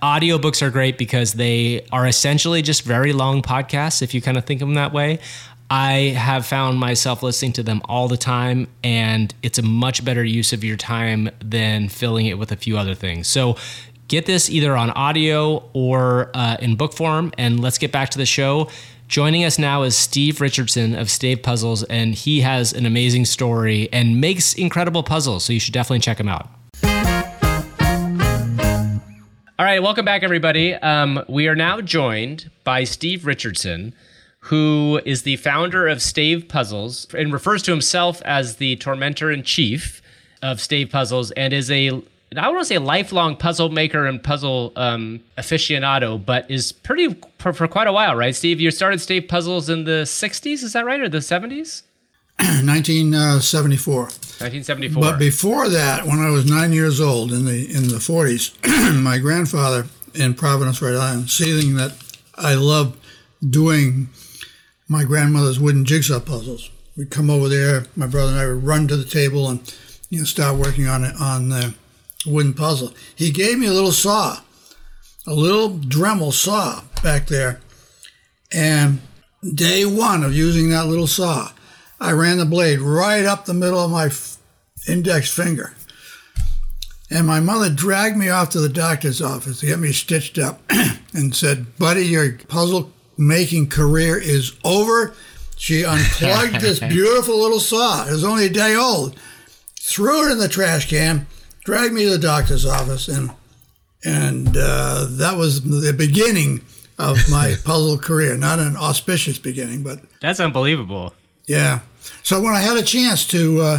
[0.03, 4.45] Audiobooks are great because they are essentially just very long podcasts, if you kind of
[4.45, 5.19] think of them that way.
[5.71, 10.25] I have found myself listening to them all the time, and it's a much better
[10.25, 13.29] use of your time than filling it with a few other things.
[13.29, 13.57] So,
[14.09, 18.19] get this either on audio or uh, in book form, and let's get back to
[18.19, 18.71] the show.
[19.09, 23.91] Joining us now is Steve Richardson of Stave Puzzles, and he has an amazing story
[23.93, 25.45] and makes incredible puzzles.
[25.45, 26.49] So, you should definitely check him out.
[29.59, 30.73] All right, welcome back, everybody.
[30.75, 33.93] Um, we are now joined by Steve Richardson,
[34.41, 39.43] who is the founder of Stave Puzzles and refers to himself as the tormentor in
[39.43, 40.01] chief
[40.43, 42.03] of Stave Puzzles and is a
[42.37, 47.55] I want to say lifelong puzzle maker and puzzle um, aficionado, but is pretty for,
[47.55, 48.37] for quite a while, right?
[48.37, 51.85] Steve, you started Stave Puzzles in the 60s, is that right, or the 70s?
[52.37, 53.95] 1974.
[54.03, 55.03] 1974.
[55.03, 58.55] But before that, when I was nine years old in the in the 40s,
[59.03, 61.93] my grandfather in Providence, Rhode Island, seeing that
[62.37, 62.99] I loved
[63.49, 64.09] doing
[64.89, 67.85] my grandmother's wooden jigsaw puzzles, we'd come over there.
[67.95, 69.75] My brother and I would run to the table and
[70.11, 71.75] you know start working on it on the
[72.27, 72.93] wooden puzzle.
[73.15, 74.41] He gave me a little saw,
[75.27, 77.61] a little Dremel saw back there,
[78.53, 79.01] and
[79.55, 81.53] day one of using that little saw.
[82.01, 84.37] I ran the blade right up the middle of my f-
[84.89, 85.75] index finger.
[87.11, 90.61] And my mother dragged me off to the doctor's office to get me stitched up
[91.15, 95.15] and said, Buddy, your puzzle making career is over.
[95.57, 98.07] She unplugged this beautiful little saw.
[98.07, 99.19] It was only a day old.
[99.81, 101.27] Threw it in the trash can,
[101.65, 103.31] dragged me to the doctor's office, and
[104.05, 106.61] and uh, that was the beginning
[106.99, 108.37] of my puzzle career.
[108.37, 111.15] Not an auspicious beginning, but That's unbelievable.
[111.47, 111.81] yeah.
[112.23, 113.79] So when I had a chance to uh,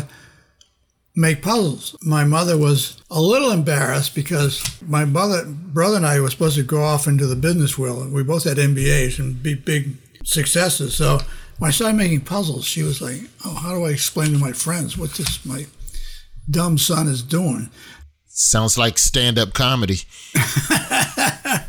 [1.15, 6.29] make puzzles, my mother was a little embarrassed because my mother, brother and I were
[6.29, 8.03] supposed to go off into the business world.
[8.03, 10.95] and We both had MBAs and be big successes.
[10.95, 11.19] So
[11.57, 14.51] when I started making puzzles, she was like, "Oh, how do I explain to my
[14.51, 15.65] friends what this my
[16.49, 17.69] dumb son is doing?"
[18.27, 20.01] Sounds like stand up comedy.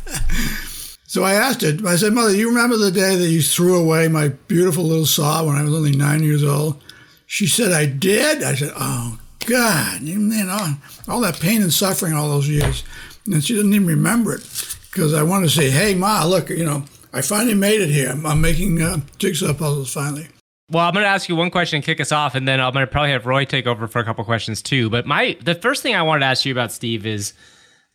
[1.11, 4.07] So I asked her, I said, Mother, you remember the day that you threw away
[4.07, 6.81] my beautiful little saw when I was only nine years old?
[7.25, 8.41] She said, I did.
[8.41, 10.75] I said, Oh, God, you know,
[11.07, 12.83] all that pain and suffering all those years.
[13.25, 16.65] And she didn't even remember it because I wanted to say, Hey, Ma, look, you
[16.65, 18.09] know, I finally made it here.
[18.09, 20.27] I'm, I'm making uh, jigsaw puzzles finally.
[20.69, 22.71] Well, I'm going to ask you one question and kick us off, and then I'm
[22.71, 24.89] going to probably have Roy take over for a couple questions too.
[24.89, 27.33] But my the first thing I wanted to ask you about Steve is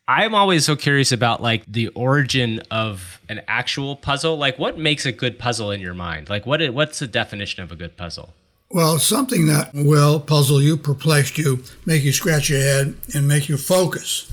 [0.07, 4.37] I'm always so curious about like the origin of an actual puzzle.
[4.37, 6.29] Like, what makes a good puzzle in your mind?
[6.29, 8.35] Like, what what's the definition of a good puzzle?
[8.71, 13.49] Well, something that will puzzle you, perplex you, make you scratch your head, and make
[13.49, 14.31] you focus.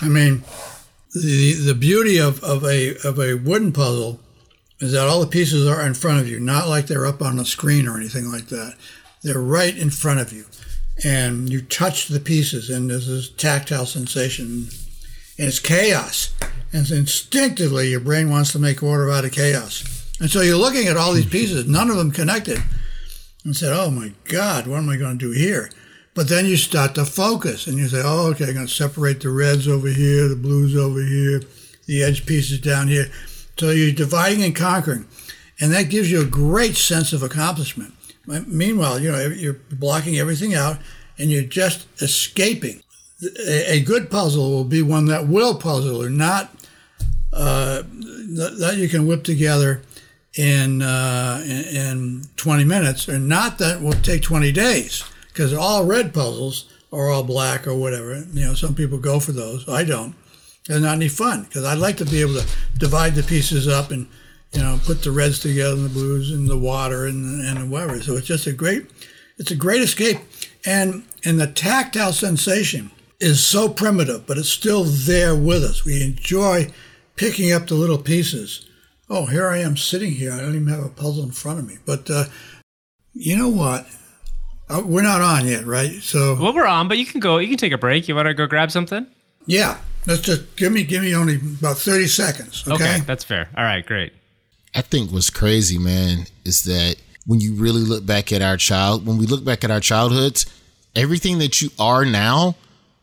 [0.00, 0.42] I mean,
[1.14, 4.20] the the beauty of, of a of a wooden puzzle
[4.80, 7.38] is that all the pieces are in front of you, not like they're up on
[7.38, 8.76] a screen or anything like that.
[9.22, 10.46] They're right in front of you,
[11.04, 14.68] and you touch the pieces, and there's this tactile sensation,
[15.38, 16.34] and it's chaos.
[16.72, 20.06] And instinctively, your brain wants to make order out of chaos.
[20.20, 22.62] And so you're looking at all these pieces, none of them connected,
[23.44, 25.70] and said, "Oh my God, what am I going to do here?"
[26.14, 29.20] But then you start to focus, and you say, "Oh, okay, I'm going to separate
[29.20, 31.42] the reds over here, the blues over here,
[31.86, 33.10] the edge pieces down here."
[33.58, 35.06] So you're dividing and conquering,
[35.60, 37.94] and that gives you a great sense of accomplishment.
[38.26, 40.78] Meanwhile, you know you're blocking everything out,
[41.18, 42.82] and you're just escaping.
[43.46, 46.50] A good puzzle will be one that will puzzle, or not
[47.32, 49.82] uh, that you can whip together
[50.36, 55.84] in, uh, in in 20 minutes, or not that will take 20 days, because all
[55.84, 58.24] red puzzles are all black or whatever.
[58.32, 59.68] You know, some people go for those.
[59.68, 60.14] I don't.
[60.66, 62.46] They're not any fun because I'd like to be able to
[62.78, 64.06] divide the pieces up and
[64.52, 68.00] you know put the reds together and the blues and the water and and whatever.
[68.00, 68.90] So it's just a great,
[69.38, 70.18] it's a great escape,
[70.64, 75.84] and and the tactile sensation is so primitive, but it's still there with us.
[75.84, 76.72] We enjoy
[77.16, 78.66] picking up the little pieces.
[79.12, 80.32] Oh, here I am sitting here.
[80.32, 81.78] I don't even have a puzzle in front of me.
[81.84, 82.24] But uh,
[83.12, 83.86] you know what?
[84.68, 86.00] Uh, we're not on yet, right?
[86.00, 87.38] So Well, we're on, but you can go.
[87.38, 88.06] You can take a break.
[88.06, 89.06] You want to go grab something?
[89.46, 92.62] yeah, let's just give me give me only about thirty seconds.
[92.68, 92.74] Okay.
[92.74, 93.48] Okay, that's fair.
[93.56, 94.12] All right, great.
[94.76, 96.96] I think what's crazy, man, is that
[97.26, 100.46] when you really look back at our child, when we look back at our childhoods,
[100.94, 102.54] everything that you are now,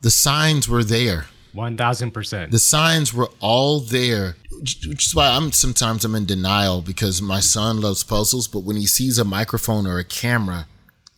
[0.01, 1.25] the signs were there.
[1.57, 2.51] 1000%.
[2.51, 7.39] The signs were all there, which is why I'm sometimes I'm in denial because my
[7.39, 10.67] son loves puzzles, but when he sees a microphone or a camera,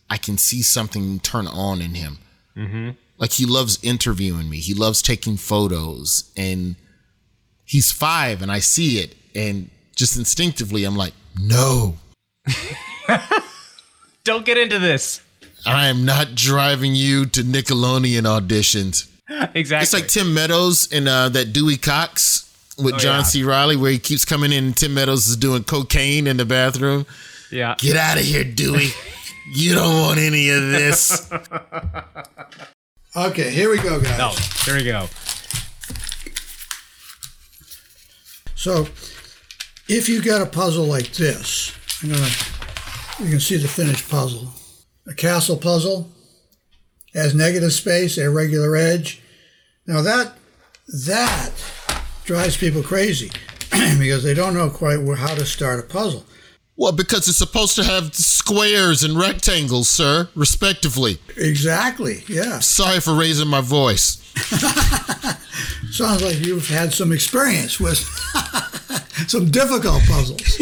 [0.08, 2.18] I can see something turn on in him.
[2.56, 2.90] Mm-hmm.
[3.18, 4.58] Like he loves interviewing me.
[4.58, 6.76] He loves taking photos, and
[7.64, 11.96] he's five, and I see it, and just instinctively, I'm like, no,
[14.24, 15.20] Don't get into this.
[15.66, 19.08] I am not driving you to Nickelodeon auditions.
[19.54, 19.82] Exactly.
[19.84, 22.46] It's like Tim Meadows and uh, that Dewey Cox
[22.78, 23.24] with Oh, John yeah.
[23.24, 23.42] C.
[23.44, 27.06] Reilly, where he keeps coming in and Tim Meadows is doing cocaine in the bathroom.
[27.50, 27.74] yeah.
[27.78, 28.88] Get out of here, Dewey.
[29.54, 31.30] you don't want any of this.
[33.16, 34.16] Okay, here we go, guys.
[34.18, 34.28] No,
[34.64, 35.08] here we go.
[38.54, 38.86] So,
[39.88, 42.28] if you got a puzzle like this, I'm gonna,
[43.18, 44.48] you can see the finished puzzle.
[45.08, 46.08] A castle puzzle
[47.14, 49.20] has negative space, a regular edge.
[49.86, 50.34] Now that
[51.06, 51.52] that
[52.24, 53.30] drives people crazy
[53.98, 56.24] because they don't know quite how to start a puzzle.
[56.76, 61.18] Well, because it's supposed to have squares and rectangles, sir, respectively.
[61.36, 62.24] Exactly.
[62.26, 62.60] Yeah.
[62.60, 64.16] Sorry for raising my voice.
[65.90, 67.98] Sounds like you've had some experience with
[69.28, 70.60] some difficult puzzles.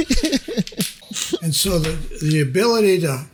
[1.43, 3.27] and so the, the ability to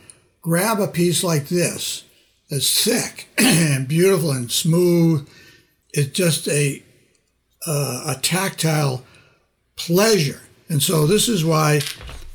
[0.43, 2.04] grab a piece like this
[2.51, 5.29] that's thick and beautiful and smooth
[5.93, 6.83] It's just a,
[7.67, 9.05] uh, a tactile
[9.77, 10.43] pleasure.
[10.69, 11.81] And so this is why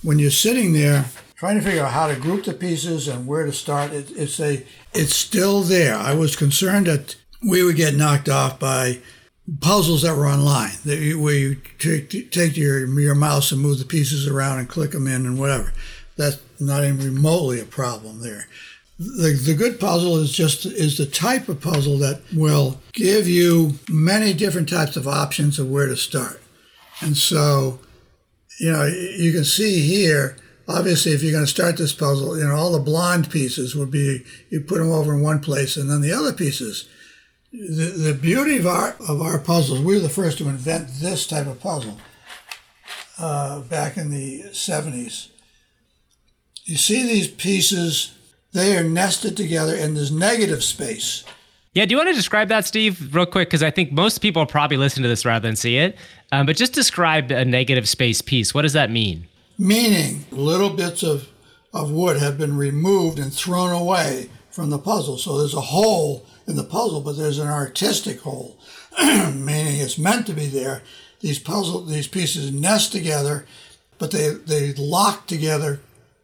[0.02, 3.45] when you're sitting there trying to figure out how to group the pieces and where
[3.45, 5.95] to start, it, it's a it's still there.
[5.95, 7.15] I was concerned that
[7.48, 9.00] we would get knocked off by
[9.62, 13.80] puzzles that were online, that you, where you take, take your your mouse and move
[13.80, 15.74] the pieces around and click them in and whatever.
[16.17, 18.48] That's not even remotely a problem there.
[18.99, 23.75] The, the good puzzle is just is the type of puzzle that will give you
[23.89, 26.41] many different types of options of where to start.
[27.01, 27.79] And so,
[28.59, 30.35] you know, you can see here,
[30.67, 33.89] obviously, if you're going to start this puzzle, you know, all the blonde pieces would
[33.89, 36.89] be, you put them over in one place, and then the other pieces.
[37.53, 41.25] The, the beauty of our, of our puzzles, we were the first to invent this
[41.25, 41.97] type of puzzle
[43.17, 45.29] uh, back in the 70s.
[46.65, 48.13] You see these pieces,
[48.53, 51.23] they are nested together, in this negative space.
[51.73, 53.47] Yeah, do you want to describe that, Steve, real quick?
[53.47, 55.97] Because I think most people probably listen to this rather than see it.
[56.31, 58.53] Um, but just describe a negative space piece.
[58.53, 59.27] What does that mean?
[59.59, 61.27] meaning little bits of,
[61.73, 65.17] of wood have been removed and thrown away from the puzzle.
[65.17, 68.57] So there's a hole in the puzzle, but there's an artistic hole,
[68.99, 70.81] meaning it's meant to be there.
[71.19, 73.45] These puzzle, these pieces nest together,
[73.99, 75.81] but they, they lock together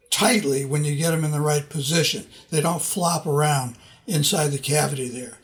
[0.10, 2.26] tightly when you get them in the right position.
[2.50, 3.76] They don't flop around
[4.08, 5.38] inside the cavity there.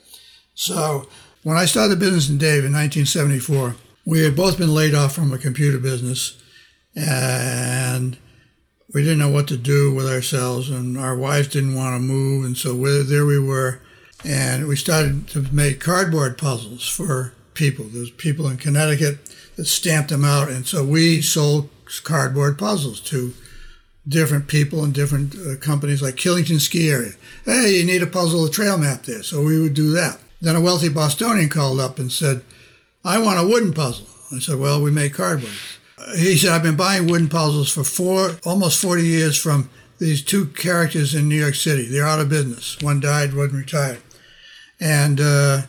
[0.53, 1.07] So
[1.43, 5.13] when I started the business in Dave in 1974, we had both been laid off
[5.13, 6.41] from a computer business
[6.95, 8.17] and
[8.93, 12.45] we didn't know what to do with ourselves and our wives didn't want to move
[12.45, 13.79] and so there we were
[14.25, 19.17] and we started to make cardboard puzzles for people there's people in connecticut
[19.55, 21.69] that stamped them out and so we sold
[22.03, 23.33] cardboard puzzles to
[24.07, 27.11] different people and different uh, companies like killington ski area
[27.45, 30.55] hey you need a puzzle a trail map there so we would do that then
[30.55, 32.41] a wealthy bostonian called up and said
[33.05, 35.53] i want a wooden puzzle i said well we make cardboard
[36.15, 40.47] he said, I've been buying wooden puzzles for four, almost 40 years from these two
[40.47, 41.85] characters in New York City.
[41.85, 42.77] They're out of business.
[42.81, 43.99] One died, one retired.
[44.79, 45.61] And uh,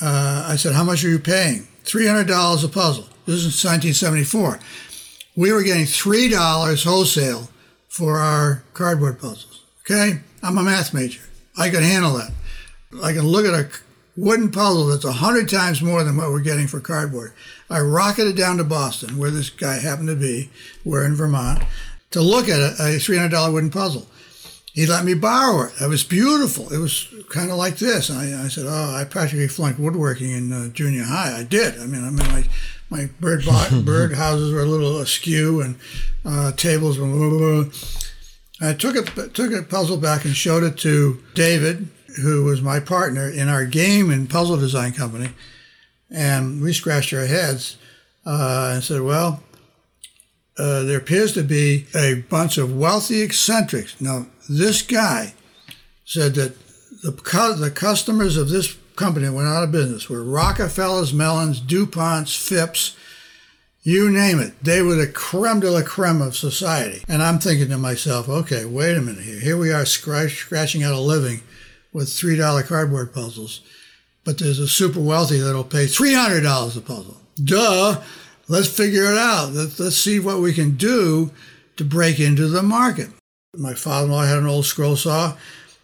[0.00, 1.68] uh, I said, How much are you paying?
[1.84, 3.08] $300 a puzzle.
[3.26, 4.58] This is 1974.
[5.36, 7.48] We were getting $3 wholesale
[7.92, 9.60] for our cardboard puzzles.
[9.80, 10.20] Okay?
[10.42, 11.20] I'm a math major.
[11.58, 12.32] I can handle that.
[13.02, 13.68] I can look at a
[14.16, 17.34] wooden puzzle that's a hundred times more than what we're getting for cardboard.
[17.68, 20.50] I rocketed down to Boston, where this guy happened to be.
[20.86, 21.64] We're in Vermont
[22.12, 24.06] to look at a, a three hundred dollar wooden puzzle.
[24.72, 25.72] He let me borrow it.
[25.82, 26.72] It was beautiful.
[26.72, 28.10] It was kind of like this.
[28.10, 31.36] I, I said, "Oh, I practically flunked woodworking in uh, junior high.
[31.38, 31.78] I did.
[31.78, 32.44] I mean, I mean, my
[32.88, 35.76] my bird bo- bird houses were a little askew, and
[36.24, 37.72] uh, tables were." Blah, blah, blah.
[38.62, 41.88] I took it took a puzzle back and showed it to David,
[42.22, 45.30] who was my partner in our game and puzzle design company,
[46.10, 47.76] and we scratched our heads
[48.24, 49.42] uh, and said, "Well,
[50.58, 55.34] uh, there appears to be a bunch of wealthy eccentrics." Now, this guy
[56.04, 56.54] said that
[57.02, 57.12] the
[57.58, 62.96] the customers of this company went out of business were Rockefellers, Mellons, Duponts, Phipps,
[63.82, 64.62] you name it.
[64.62, 67.02] They were the creme de la creme of society.
[67.08, 69.40] And I'm thinking to myself, okay, wait a minute here.
[69.40, 71.40] Here we are scratch, scratching out a living
[71.92, 73.60] with $3 cardboard puzzles.
[74.24, 77.16] But there's a super wealthy that'll pay $300 a puzzle.
[77.42, 78.00] Duh.
[78.52, 79.54] Let's figure it out.
[79.54, 81.30] Let's, let's see what we can do
[81.76, 83.08] to break into the market.
[83.56, 85.38] My father in law had an old scroll saw.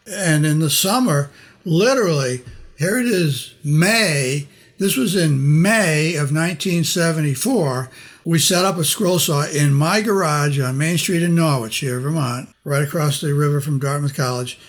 [0.06, 1.30] And in the summer,
[1.64, 2.42] literally,
[2.78, 4.48] here it is, May.
[4.76, 7.88] This was in May of 1974.
[8.26, 11.98] We set up a scroll saw in my garage on Main Street in Norwich, here,
[12.00, 14.60] Vermont, right across the river from Dartmouth College.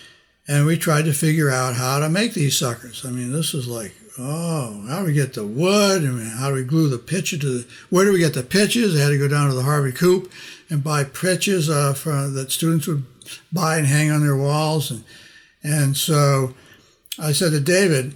[0.48, 3.04] And we tried to figure out how to make these suckers.
[3.04, 6.04] I mean, this was like, oh, how do we get the wood?
[6.04, 8.42] I mean, how do we glue the pitcher to the, where do we get the
[8.42, 8.94] pitches?
[8.94, 10.30] They had to go down to the Harvard Coop
[10.68, 13.04] and buy pitches uh, for, that students would
[13.52, 14.90] buy and hang on their walls.
[14.90, 15.04] And,
[15.62, 16.54] and so
[17.18, 18.14] I said to David,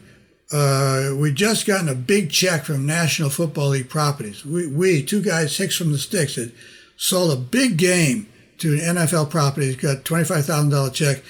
[0.52, 4.44] uh, we just gotten a big check from National Football League Properties.
[4.44, 6.52] We, we two guys, six from the sticks, had
[6.96, 8.28] sold a big game
[8.58, 9.74] to an NFL property.
[9.74, 11.22] Got $25,000 check.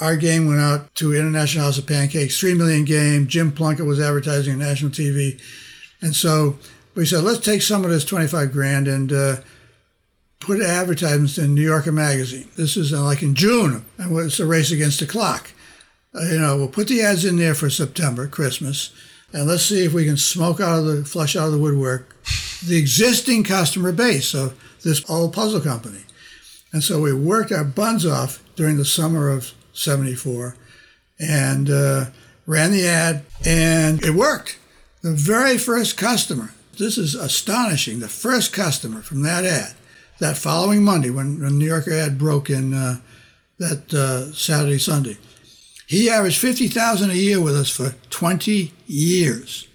[0.00, 3.26] Our game went out to International House of Pancakes, three million game.
[3.26, 5.40] Jim Plunkett was advertising on national TV,
[6.00, 6.58] and so
[6.94, 9.36] we said, let's take some of this twenty-five grand and uh,
[10.40, 12.48] put advertisements in New Yorker Magazine.
[12.56, 15.52] This is uh, like in June, and it's a race against the clock.
[16.14, 18.92] Uh, you know, we'll put the ads in there for September, Christmas,
[19.32, 22.16] and let's see if we can smoke out of the flush out of the woodwork
[22.66, 26.04] the existing customer base of this old puzzle company.
[26.72, 30.56] And so we worked our buns off during the summer of 74
[31.18, 32.06] and uh,
[32.46, 34.58] ran the ad, and it worked.
[35.02, 39.74] The very first customer, this is astonishing, the first customer from that ad,
[40.18, 42.96] that following Monday when, the New Yorker ad broke in uh,
[43.58, 45.16] that uh, Saturday, Sunday,
[45.86, 49.66] he averaged 50000 a year with us for 20 years.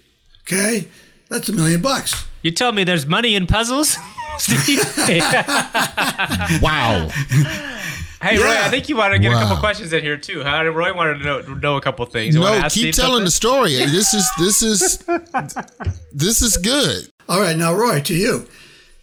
[0.42, 0.88] Okay?
[1.28, 2.24] That's a million bucks.
[2.42, 3.96] You tell me there's money in puzzles?
[6.62, 7.08] Wow.
[8.22, 10.42] Hey, Roy, I think you want to get a couple questions in here too.
[10.42, 10.64] Huh?
[10.70, 12.34] Roy wanted to know, know a couple things.
[12.34, 13.74] You no, ask keep Steve telling the story.
[13.96, 14.98] This is this is
[16.12, 17.10] this is good.
[17.28, 18.46] All right, now, Roy, to you.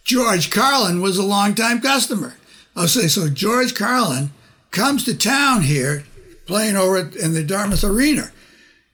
[0.04, 2.34] George Carlin was a longtime customer.
[2.76, 3.28] I'll say so.
[3.28, 4.30] George Carlin
[4.70, 6.04] comes to town here,
[6.46, 8.30] playing over in the Dartmouth Arena,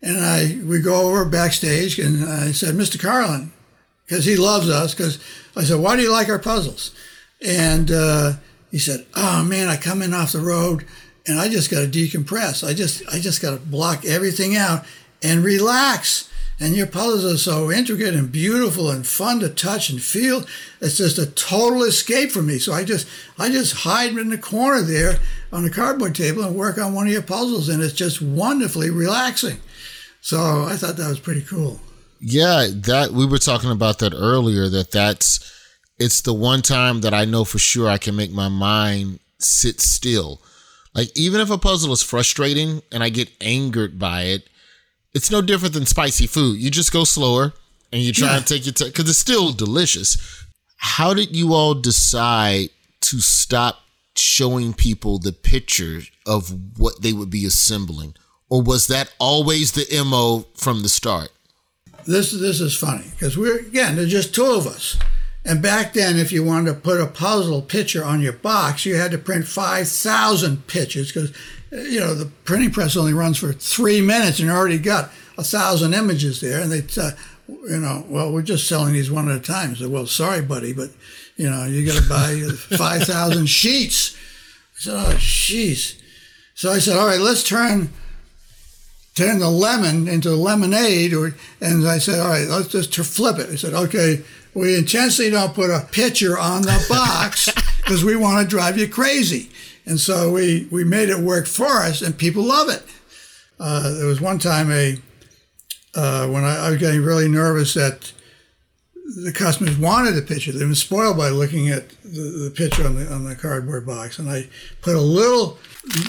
[0.03, 3.01] and I we go over backstage, and I said, "Mr.
[3.01, 3.53] Carlin,"
[4.07, 4.95] because he loves us.
[4.95, 5.19] Because
[5.57, 6.95] I said, "Why do you like our puzzles?"
[7.45, 8.35] And uh,
[8.71, 10.85] he said, "Oh man, I come in off the road,
[11.27, 12.67] and I just got to decompress.
[12.67, 14.85] I just I just got to block everything out
[15.23, 16.29] and relax."
[16.63, 20.45] And your puzzles are so intricate and beautiful and fun to touch and feel.
[20.83, 22.59] It's just a total escape for me.
[22.59, 23.09] So I just
[23.39, 25.19] I just hide in the corner there
[25.53, 28.91] on the cardboard table and work on one of your puzzles, and it's just wonderfully
[28.91, 29.59] relaxing.
[30.21, 31.81] So I thought that was pretty cool.
[32.21, 34.69] Yeah, that we were talking about that earlier.
[34.69, 35.41] That that's
[36.01, 39.81] it's the one time that I know for sure I can make my mind sit
[39.81, 40.41] still.
[40.95, 44.49] Like even if a puzzle is frustrating and I get angered by it,
[45.15, 46.59] it's no different than spicy food.
[46.59, 47.53] You just go slower
[47.93, 48.37] and you try Yeah.
[48.39, 50.17] and take your time because it's still delicious.
[50.77, 52.71] How did you all decide
[53.03, 53.81] to stop
[54.17, 58.15] showing people the picture of what they would be assembling?
[58.49, 61.31] Or was that always the MO from the start?
[62.07, 64.97] this this is funny because we're again there's just two of us
[65.45, 68.97] and back then if you wanted to put a puzzle picture on your box you
[68.97, 71.33] had to print 5000 pictures because
[71.73, 75.45] you know the printing press only runs for three minutes and you already got a
[75.45, 76.61] thousand images there.
[76.61, 77.13] And they uh,
[77.49, 79.77] you know well we're just selling these one at a time.
[79.77, 80.91] So well sorry buddy but
[81.37, 84.17] you know you got to buy 5000 sheets.
[84.77, 86.01] I said oh jeez.
[86.55, 87.91] So i said all right let's turn
[89.15, 93.51] turn the lemon into lemonade or and I said, all right, let's just flip it.
[93.51, 94.23] I said, okay,
[94.55, 97.49] we intentionally don't put a picture on the box
[97.79, 99.51] because we want to drive you crazy.
[99.87, 102.83] And so we, we made it work for us and people love it.
[103.59, 104.97] Uh, there was one time a
[105.95, 108.13] uh, when I, I was getting really nervous that
[109.17, 110.53] the customers wanted the picture.
[110.53, 114.19] They were spoiled by looking at the, the picture on the on the cardboard box,
[114.19, 114.49] and I
[114.83, 115.59] put a little,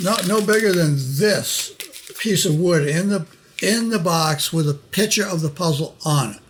[0.03, 1.75] no, no bigger than this
[2.19, 3.25] piece of wood in the
[3.61, 6.40] in the box with a picture of the puzzle on it.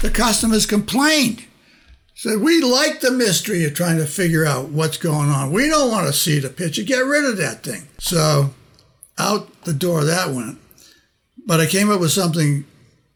[0.00, 1.44] The customers complained.
[2.14, 5.52] Said we like the mystery of trying to figure out what's going on.
[5.52, 6.82] We don't want to see the picture.
[6.82, 7.88] Get rid of that thing.
[7.98, 8.50] So
[9.18, 10.58] out the door that went.
[11.46, 12.64] But I came up with something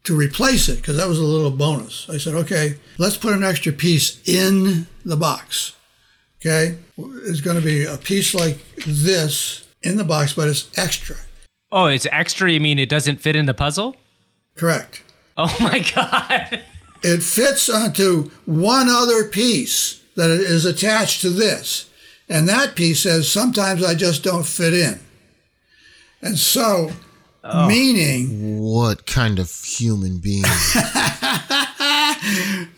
[0.03, 2.07] to replace it because that was a little bonus.
[2.09, 5.75] I said, okay, let's put an extra piece in the box.
[6.41, 11.15] Okay, it's going to be a piece like this in the box, but it's extra.
[11.71, 12.51] Oh, it's extra.
[12.51, 13.95] You mean it doesn't fit in the puzzle?
[14.55, 15.03] Correct.
[15.37, 16.61] Oh my god.
[17.05, 21.89] It fits onto one other piece that is attached to this.
[22.27, 24.99] And that piece says, sometimes I just don't fit in.
[26.21, 26.91] And so,
[27.43, 27.67] oh.
[27.67, 30.41] meaning, What kind of human being?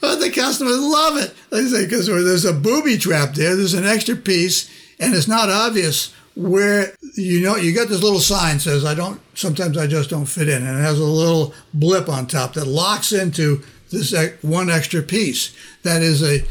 [0.02, 1.34] but the customers love it.
[1.50, 4.70] They say, because there's a booby trap there, there's an extra piece,
[5.00, 9.20] and it's not obvious where you know you got this little sign says I don't
[9.34, 12.68] sometimes I just don't fit in and it has a little blip on top that
[12.68, 16.46] locks into this one extra piece that is a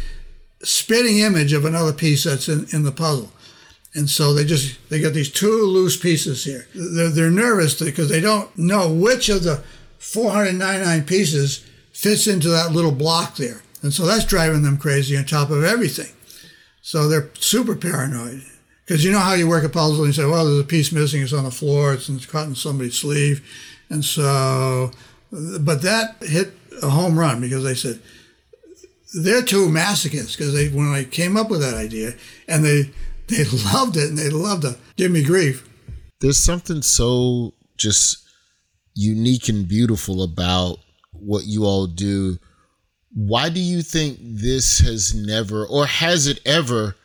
[0.63, 3.31] spitting image of another piece that's in, in the puzzle.
[3.95, 6.67] And so they just they got these two loose pieces here.
[6.75, 9.63] They're, they're nervous because they don't know which of the
[9.99, 13.63] 499 pieces fits into that little block there.
[13.83, 16.13] And so that's driving them crazy on top of everything.
[16.83, 18.43] So they're super paranoid.
[18.85, 20.93] Because you know how you work a puzzle and you say, well, there's a piece
[20.93, 23.45] missing, it's on the floor, it's, it's caught in somebody's sleeve.
[23.89, 24.93] And so,
[25.33, 26.53] but that hit
[26.83, 28.01] a home run because they said,
[29.23, 32.15] they're two masochists because they when I came up with that idea
[32.49, 32.91] and they
[33.29, 35.69] they loved it and they loved to give me grief.
[36.21, 38.27] There's something so just
[38.95, 40.79] unique and beautiful about
[41.13, 42.39] what you all do.
[43.13, 46.97] Why do you think this has never, or has it ever,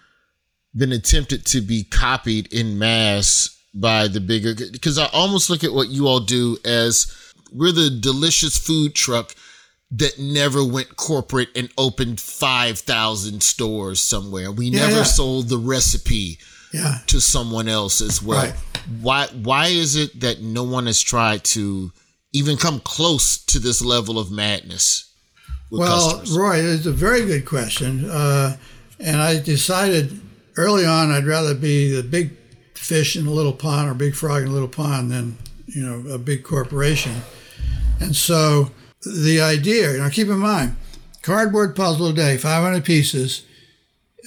[0.75, 4.53] been attempted to be copied in mass by the bigger?
[4.71, 7.13] Because I almost look at what you all do as
[7.51, 9.35] we're the delicious food truck
[9.93, 14.51] that never went corporate and opened 5,000 stores somewhere.
[14.51, 15.03] We Yeah, never yeah.
[15.03, 16.39] sold the recipe
[16.73, 16.99] Yeah.
[17.07, 18.39] to someone else as well.
[18.45, 18.53] Right.
[19.01, 21.91] Why why is it that no one has tried to
[22.33, 25.05] even come close to this level of madness
[25.69, 26.31] Well, customers?
[26.31, 28.09] Roy, it's a very good question.
[28.09, 28.57] Uh,
[28.99, 30.19] and I decided
[30.57, 32.31] early on I'd rather be the big
[32.75, 35.37] fish in a little pond or big frog in a little pond than,
[35.67, 37.21] you know, a big corporation.
[37.99, 38.71] And so
[39.05, 40.75] the idea, now keep in mind,
[41.21, 43.43] cardboard puzzle a day, 500 pieces,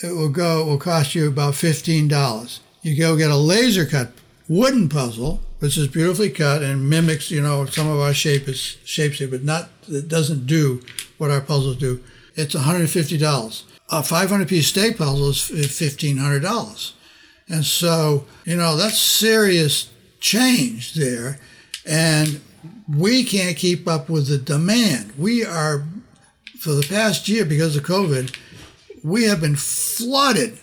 [0.02, 2.58] it will go, it will cost you about $15.
[2.82, 4.12] You go get a laser cut
[4.48, 8.76] wooden puzzle, which is beautifully cut and mimics, you know, some of our shape is,
[8.84, 10.82] shapes here, but not, it doesn't do
[11.18, 12.02] what our puzzles do.
[12.34, 13.62] It's $150.
[13.90, 16.92] A 500 piece Stave puzzle is $1,500.
[17.48, 21.38] And so, you know, that's serious change there.
[21.86, 22.40] And
[22.88, 25.12] we can't keep up with the demand.
[25.18, 25.84] We are,
[26.58, 28.36] for the past year, because of COVID,
[29.02, 30.58] we have been flooded.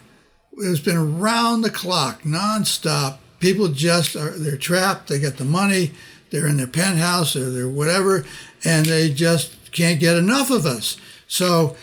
[0.57, 3.17] It's been around the clock, nonstop.
[3.39, 5.07] People just are, they're trapped.
[5.07, 5.91] They get the money.
[6.31, 8.25] They're in their penthouse or they're whatever,
[8.63, 10.97] and they just can't get enough of us.
[11.27, 11.75] So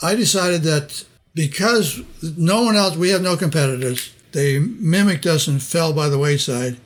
[0.00, 5.62] I decided that because no one else, we have no competitors, they mimicked us and
[5.62, 6.78] fell by the wayside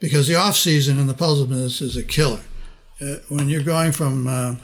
[0.00, 2.40] because the off season in the puzzle business is a killer.
[3.00, 4.54] Uh, when you're going from uh,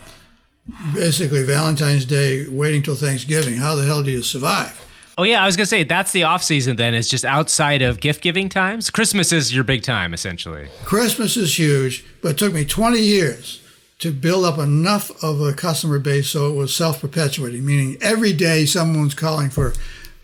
[0.95, 4.81] basically Valentine's Day waiting till Thanksgiving, how the hell do you survive?
[5.17, 6.77] Oh yeah, I was gonna say that's the off season.
[6.77, 8.91] Then is just outside of gift giving times.
[8.91, 10.69] Christmas is your big time, essentially.
[10.85, 13.63] Christmas is huge, but it took me 20 years
[14.01, 18.33] to build up enough of a customer base so it was self perpetuating, meaning every
[18.33, 19.73] day someone's calling for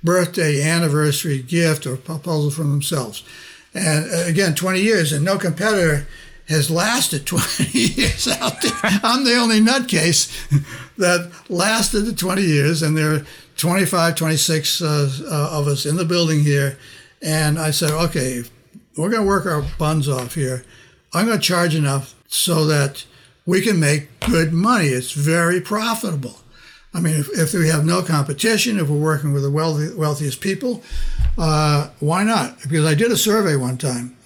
[0.02, 3.22] birthday, anniversary, gift, or proposal from themselves.
[3.74, 6.06] And uh, again, 20 years, and no competitor
[6.48, 8.72] has lasted 20 years out there.
[8.82, 10.30] I'm the only nutcase
[10.96, 15.96] that lasted the 20 years, and there are 25, 26 uh, uh, of us in
[15.96, 16.78] the building here.
[17.22, 18.42] And I said, okay,
[18.96, 20.64] we're going to work our buns off here.
[21.12, 23.04] I'm going to charge enough so that
[23.46, 24.86] we can make good money.
[24.86, 26.40] It's very profitable.
[26.92, 30.40] I mean, if, if we have no competition, if we're working with the wealthy, wealthiest
[30.40, 30.82] people,
[31.38, 32.60] uh, why not?
[32.62, 34.16] Because I did a survey one time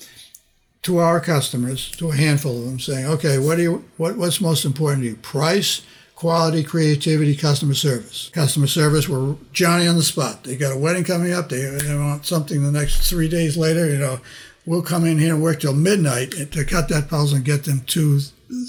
[0.82, 4.40] to our customers, to a handful of them, saying, "Okay, what do you what, what's
[4.40, 5.16] most important to you?
[5.16, 5.82] Price,
[6.14, 8.30] quality, creativity, customer service.
[8.32, 10.44] Customer service were Johnny on the spot.
[10.44, 11.48] They got a wedding coming up.
[11.48, 13.88] They, they want something the next three days later.
[13.88, 14.20] You know,
[14.66, 17.80] we'll come in here and work till midnight to cut that puzzle and get them
[17.88, 18.20] to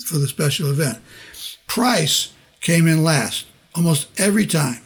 [0.05, 0.99] for the special event.
[1.67, 4.81] Price came in last almost every time.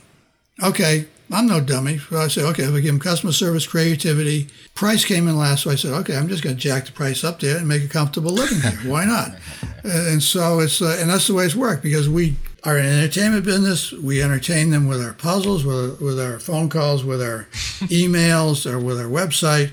[0.62, 2.00] Okay, I'm no dummy.
[2.00, 5.64] So I said, okay, if I give them customer service, creativity, price came in last.
[5.64, 7.84] So I said, okay, I'm just going to jack the price up there and make
[7.84, 8.92] a comfortable living here.
[8.92, 9.32] Why not?
[9.82, 13.46] And so it's, uh, and that's the way it's worked because we are an entertainment
[13.46, 13.94] business.
[13.94, 17.48] We entertain them with our puzzles, with, with our phone calls, with our
[17.88, 19.72] emails, or with our website.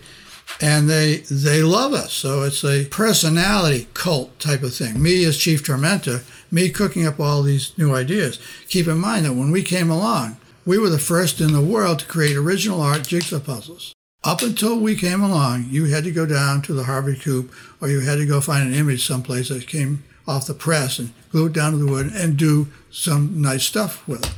[0.61, 2.13] And they they love us.
[2.13, 5.03] So it's a personality cult type of thing.
[5.03, 8.39] Me as chief tormentor, me cooking up all these new ideas.
[8.69, 10.37] Keep in mind that when we came along,
[10.67, 13.95] we were the first in the world to create original art jigsaw puzzles.
[14.25, 17.89] Up until we came along, you had to go down to the Harvard Coop or
[17.89, 21.47] you had to go find an image someplace that came off the press and glue
[21.47, 24.35] it down to the wood and do some nice stuff with it.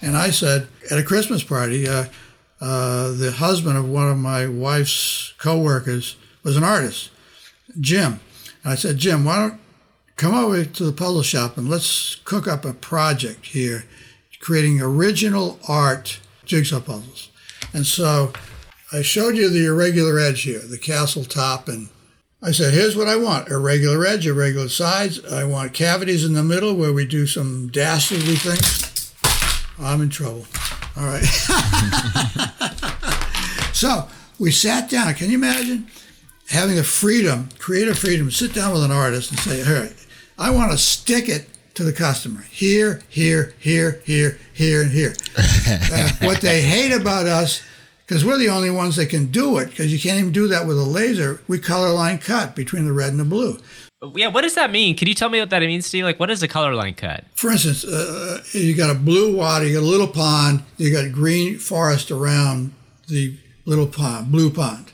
[0.00, 2.04] And I said at a Christmas party, uh,
[2.60, 6.14] uh, the husband of one of my wife's coworkers
[6.44, 7.10] was an artist,
[7.80, 8.20] Jim.
[8.62, 9.60] And I said, Jim, why don't
[10.16, 13.84] come over to the puzzle shop and let's cook up a project here,
[14.42, 17.30] creating original art jigsaw puzzles.
[17.72, 18.32] And so
[18.92, 21.88] I showed you the irregular edge here, the castle top, and
[22.42, 25.24] I said, here's what I want irregular edge, irregular sides.
[25.24, 29.14] I want cavities in the middle where we do some dastardly things.
[29.78, 30.44] I'm in trouble.
[30.96, 31.22] All right.
[33.72, 34.08] so
[34.40, 35.14] we sat down.
[35.14, 35.86] Can you imagine
[36.48, 39.94] having the freedom, creative freedom, sit down with an artist and say, all right,
[40.36, 45.14] I want to stick it to the customer here, here, here, here, here, and here.
[45.92, 47.62] uh, what they hate about us
[48.06, 50.66] because we're the only ones that can do it because you can't even do that
[50.66, 51.40] with a laser.
[51.48, 53.58] We color line cut between the red and the blue.
[54.14, 54.96] Yeah, what does that mean?
[54.96, 56.04] Can you tell me what that means, Steve?
[56.04, 57.24] Like, what is a color line cut?
[57.34, 61.10] For instance, uh, you got a blue water, you got a little pond, you got
[61.10, 62.74] green forest around
[63.08, 64.91] the little pond, blue pond.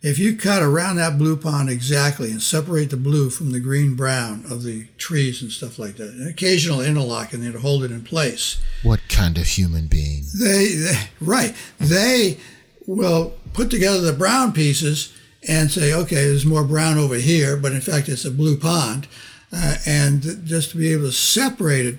[0.00, 3.96] If you cut around that blue pond exactly and separate the blue from the green
[3.96, 7.90] brown of the trees and stuff like that, an occasional interlock and then hold it
[7.90, 8.60] in place.
[8.84, 10.22] What kind of human being?
[10.38, 11.52] They, they right.
[11.80, 12.38] They
[12.86, 15.12] will put together the brown pieces
[15.48, 19.08] and say, okay, there's more brown over here, but in fact it's a blue pond,
[19.52, 21.96] uh, and just to be able to separate it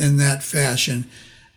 [0.00, 1.06] in that fashion,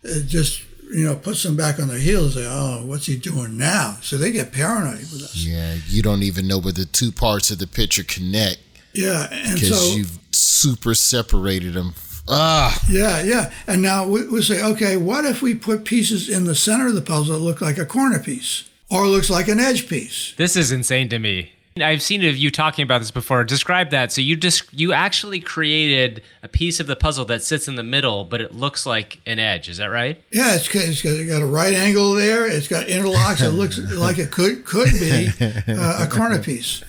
[0.03, 2.35] it just you know, puts them back on their heels.
[2.35, 3.97] Say, oh, what's he doing now?
[4.01, 5.35] So they get paranoid with us.
[5.35, 8.59] Yeah, you don't even know where the two parts of the picture connect.
[8.93, 11.93] Yeah, and because so you've super separated them.
[12.27, 13.51] Ah, yeah, yeah.
[13.67, 16.95] And now we, we say, okay, what if we put pieces in the center of
[16.95, 20.33] the puzzle that look like a corner piece or looks like an edge piece?
[20.37, 21.53] This is insane to me.
[21.77, 23.43] I've seen of you talking about this before.
[23.45, 24.11] Describe that.
[24.11, 27.83] So you just you actually created a piece of the puzzle that sits in the
[27.83, 29.69] middle, but it looks like an edge.
[29.69, 30.21] Is that right?
[30.31, 32.45] Yeah, it's, it's got, got a right angle there.
[32.45, 33.41] It's got interlocks.
[33.41, 36.83] It looks like it could could be uh, a corner piece.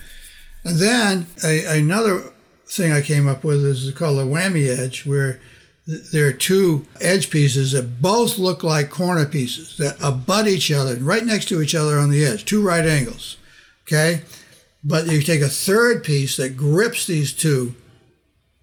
[0.65, 2.21] And then a, another
[2.65, 5.39] thing I came up with is called a whammy edge, where
[5.85, 10.95] there are two edge pieces that both look like corner pieces that abut each other,
[10.95, 13.37] right next to each other on the edge, two right angles.
[13.87, 14.23] Okay
[14.83, 17.75] but you take a third piece that grips these two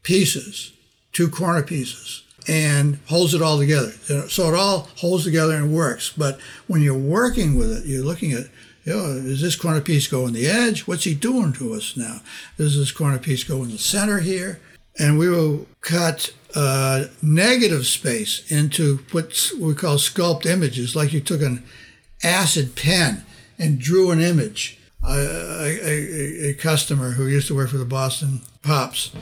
[0.02, 0.72] pieces,
[1.12, 3.90] two corner pieces, and holds it all together.
[4.28, 6.12] So it all holds together and works.
[6.16, 8.46] But when you're working with it, you're looking at,
[8.84, 10.86] you know, does this corner piece go on the edge?
[10.86, 12.20] What's he doing to us now?
[12.56, 14.60] Does this corner piece go in the center here?
[14.98, 21.20] And we will cut uh, negative space into what we call sculpt images, like you
[21.20, 21.62] took an
[22.22, 23.24] acid pen
[23.58, 28.42] and drew an image a, a, a, customer who used to work for the Boston
[28.62, 29.12] Pops.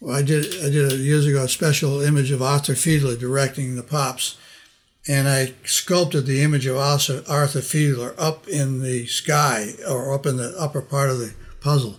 [0.00, 3.76] Well, I did I did a, years ago a special image of Arthur Fiedler directing
[3.76, 4.36] the Pops,
[5.08, 10.26] and I sculpted the image of Arthur, Arthur Fiedler up in the sky or up
[10.26, 11.96] in the upper part of the puzzle.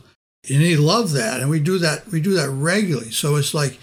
[0.49, 3.11] And he loved that, and we do that we do that regularly.
[3.11, 3.77] So it's like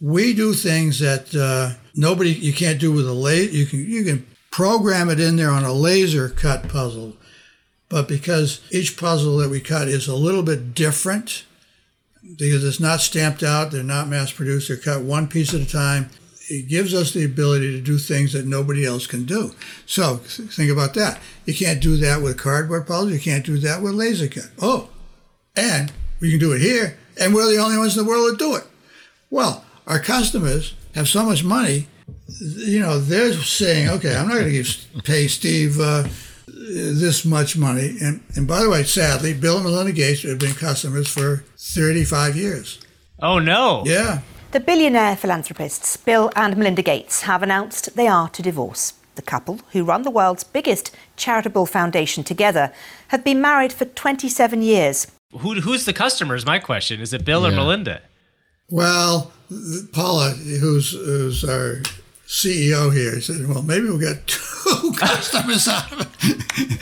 [0.00, 3.52] we do things that uh, nobody you can't do with a laser.
[3.52, 7.16] You can you can program it in there on a laser cut puzzle
[7.94, 11.44] but because each puzzle that we cut is a little bit different,
[12.36, 15.64] because it's not stamped out, they're not mass produced, they're cut one piece at a
[15.64, 16.10] time,
[16.50, 19.54] it gives us the ability to do things that nobody else can do.
[19.86, 21.20] So think about that.
[21.44, 24.50] You can't do that with cardboard puzzles, you can't do that with laser cut.
[24.60, 24.90] Oh,
[25.54, 28.40] and we can do it here, and we're the only ones in the world that
[28.40, 28.64] do it.
[29.30, 31.86] Well, our customers have so much money,
[32.40, 35.78] you know, they're saying, okay, I'm not going to pay Steve.
[35.78, 36.08] Uh,
[36.64, 37.96] this much money.
[38.00, 42.36] And, and by the way, sadly, Bill and Melinda Gates have been customers for 35
[42.36, 42.80] years.
[43.20, 43.82] Oh, no.
[43.86, 44.20] Yeah.
[44.52, 48.94] The billionaire philanthropists Bill and Melinda Gates have announced they are to divorce.
[49.16, 52.72] The couple, who run the world's biggest charitable foundation together,
[53.08, 55.06] have been married for 27 years.
[55.38, 57.00] Who, who's the customer is my question.
[57.00, 57.48] Is it Bill yeah.
[57.48, 58.02] or Melinda?
[58.70, 59.32] Well,
[59.92, 61.82] Paula, who's, who's our
[62.34, 63.14] CEO here.
[63.14, 66.08] He said, "Well, maybe we'll get two customers out of it."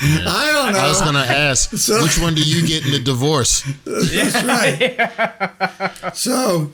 [0.03, 0.25] Yeah.
[0.27, 0.79] I don't know.
[0.79, 3.63] I was going to ask, so, which one do you get in the divorce?
[3.85, 6.15] That's right.
[6.15, 6.71] so,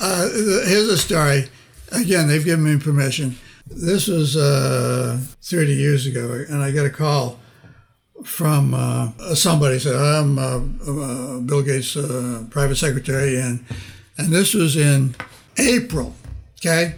[0.00, 0.28] uh,
[0.66, 1.48] here's a story.
[1.92, 3.36] Again, they've given me permission.
[3.68, 7.38] This was uh, 30 years ago, and I got a call
[8.24, 13.64] from uh, somebody said, "I'm uh, uh, Bill Gates' uh, private secretary," and
[14.16, 15.14] and this was in
[15.56, 16.16] April.
[16.60, 16.96] Okay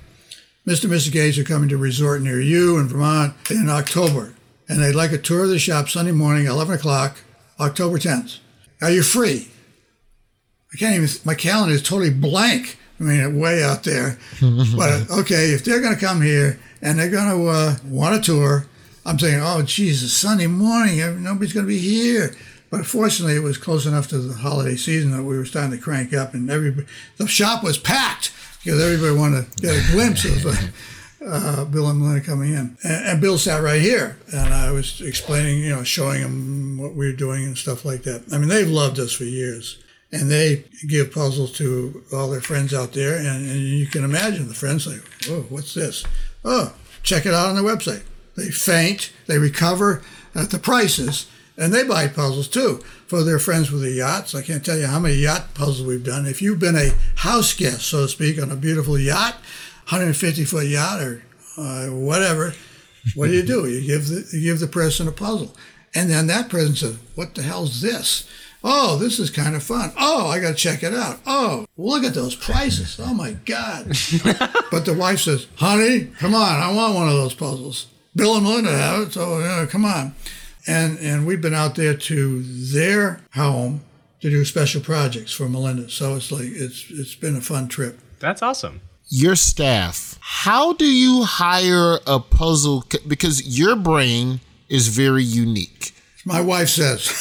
[0.71, 0.85] Mr.
[0.85, 1.11] and Mrs.
[1.11, 4.35] Gates are coming to a resort near you in Vermont in October,
[4.69, 7.19] and they'd like a tour of the shop Sunday morning, 11 o'clock,
[7.59, 8.39] October 10th.
[8.81, 9.49] Are you free?
[10.73, 11.09] I can't even.
[11.25, 12.79] My calendar is totally blank.
[13.01, 14.17] I mean, way out there.
[14.41, 18.21] but okay, if they're going to come here and they're going to uh, want a
[18.21, 18.67] tour,
[19.05, 20.99] I'm saying, oh, geez, it's Sunday morning.
[21.21, 22.37] Nobody's going to be here.
[22.71, 25.79] But fortunately, it was close enough to the holiday season that we were starting to
[25.79, 28.31] crank up, and everybody, the shop was packed
[28.63, 32.77] because everybody wanted to get a glimpse of uh, uh, Bill and Melinda coming in.
[32.83, 36.95] And, and, Bill sat right here, and I was explaining, you know, showing him what
[36.95, 38.25] we were doing and stuff like that.
[38.33, 39.83] I mean, they've loved us for years.
[40.13, 44.49] And they give puzzles to all their friends out there, and, and you can imagine
[44.49, 44.99] the friends say,
[45.29, 46.05] "Oh, what's this?
[46.45, 48.03] Oh, check it out on the website."
[48.37, 50.03] They faint, they recover
[50.35, 54.35] at the prices, and they buy puzzles too for their friends with the yachts.
[54.35, 56.27] I can't tell you how many yacht puzzles we've done.
[56.27, 59.35] If you've been a house guest, so to speak, on a beautiful yacht,
[59.89, 61.23] 150 foot yacht or
[61.59, 62.55] uh, whatever,
[63.15, 63.69] what do you do?
[63.69, 65.55] You give the you give the person a puzzle,
[65.95, 68.29] and then that person says, "What the hell's this?"
[68.63, 69.93] Oh, this is kind of fun.
[69.99, 71.21] Oh, I got to check it out.
[71.27, 73.01] Oh, look at those prices.
[73.03, 73.87] Oh my God.
[74.71, 76.61] but the wife says, honey, come on.
[76.61, 77.87] I want one of those puzzles.
[78.15, 80.15] Bill and Melinda have it, so uh, come on.
[80.67, 83.83] And and we've been out there to their home
[84.21, 85.89] to do special projects for Melinda.
[85.89, 87.99] So it's like it's it's been a fun trip.
[88.19, 88.81] That's awesome.
[89.09, 92.85] Your staff, how do you hire a puzzle?
[93.09, 95.93] Because your brain is very unique.
[96.25, 97.09] My wife says.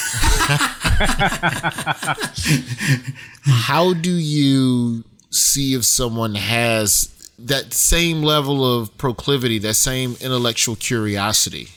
[3.46, 10.76] how do you see if someone has that same level of proclivity, that same intellectual
[10.76, 11.70] curiosity?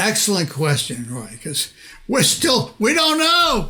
[0.00, 1.74] Excellent question, Roy, because
[2.08, 3.68] we're still, we don't know.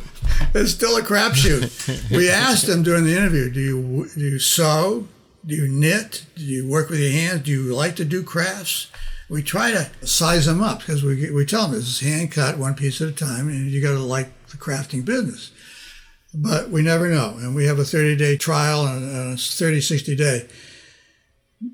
[0.55, 2.09] It's still a crapshoot.
[2.09, 5.09] we asked them during the interview, do you, do you sew?
[5.45, 6.25] Do you knit?
[6.37, 7.41] Do you work with your hands?
[7.41, 8.89] Do you like to do crafts?
[9.29, 12.57] We try to size them up because we, we tell them this is hand cut,
[12.57, 15.51] one piece at a time, and you got to like the crafting business.
[16.33, 17.35] But we never know.
[17.39, 20.47] And we have a 30 day trial and a 30, 60 day.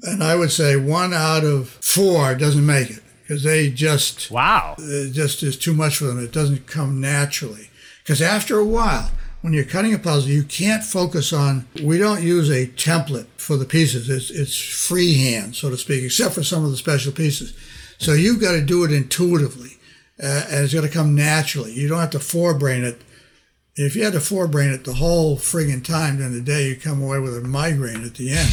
[0.02, 4.76] And I would say one out of four doesn't make it because they just wow
[4.78, 6.24] it just is too much for them.
[6.24, 7.70] It doesn't come naturally
[8.04, 9.12] because after a while,
[9.42, 11.68] when you're cutting a puzzle, you can't focus on.
[11.84, 14.10] We don't use a template for the pieces.
[14.10, 17.54] It's it's freehand, so to speak, except for some of the special pieces.
[17.98, 19.78] So you've got to do it intuitively,
[20.22, 21.74] uh, and it's got to come naturally.
[21.74, 23.02] You don't have to forebrain it.
[23.76, 27.02] If you had to forebrain it the whole friggin' time during the day, you come
[27.04, 28.50] away with a migraine at the end.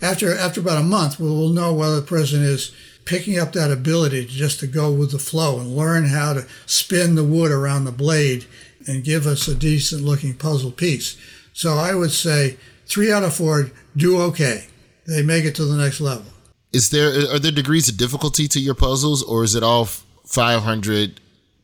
[0.00, 2.72] After after about a month, we'll know whether the person is
[3.10, 6.46] picking up that ability to just to go with the flow and learn how to
[6.64, 8.46] spin the wood around the blade
[8.86, 11.16] and give us a decent looking puzzle piece.
[11.52, 12.56] So I would say
[12.86, 14.66] three out of four do okay.
[15.08, 16.26] They make it to the next level.
[16.72, 21.20] Is there are there degrees of difficulty to your puzzles, or is it all 500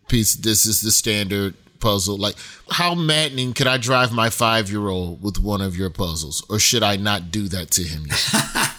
[0.09, 0.35] piece?
[0.35, 2.19] This is the standard puzzle.
[2.19, 2.35] Like,
[2.73, 6.59] how maddening could I drive my five year old with one of your puzzles, or
[6.59, 8.07] should I not do that to him?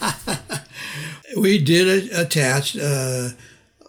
[1.40, 3.30] we did attach uh,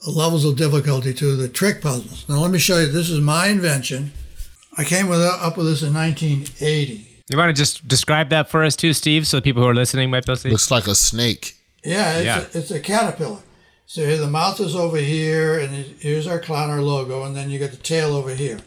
[0.07, 2.29] levels of difficulty to the trick puzzles.
[2.29, 2.87] Now, let me show you.
[2.87, 4.13] This is my invention.
[4.77, 7.07] I came with, up with this in 1980.
[7.31, 10.11] You want to just describe that for us too, Steve, so people who are listening
[10.11, 10.51] might be able to see?
[10.51, 11.57] Looks like a snake.
[11.85, 12.39] Yeah, it's, yeah.
[12.39, 13.41] A, it's a caterpillar.
[13.87, 17.51] So here the mouth is over here, and here's our clown, our logo, and then
[17.51, 18.61] you get the tail over here.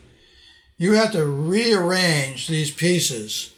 [0.77, 3.53] You have to rearrange these pieces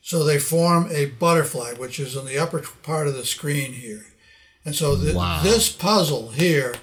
[0.00, 4.06] so they form a butterfly, which is on the upper part of the screen here.
[4.68, 5.40] And so th- wow.
[5.42, 6.74] this puzzle here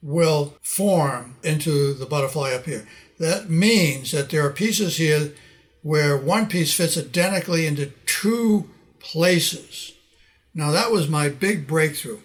[0.00, 2.86] will form into the butterfly up here.
[3.18, 5.32] That means that there are pieces here
[5.82, 9.94] where one piece fits identically into two places.
[10.54, 12.20] Now, that was my big breakthrough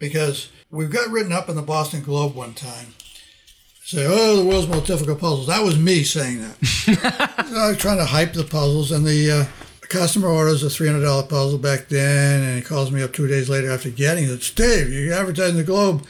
[0.00, 2.94] because we've got written up in the Boston Globe one time.
[3.84, 5.46] Say, oh, the world's most difficult puzzles.
[5.46, 7.46] That was me saying that.
[7.56, 11.58] I was trying to hype the puzzles, and the uh, customer orders a $300 puzzle
[11.58, 14.42] back then, and he calls me up two days later after getting it.
[14.42, 16.06] Steve, you advertised the Globe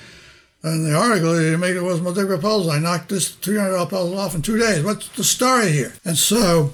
[0.63, 2.73] and the article, you make it was my big proposal.
[2.73, 4.83] I knocked this $300 puzzle off in two days.
[4.83, 5.95] What's the story here?
[6.05, 6.73] And so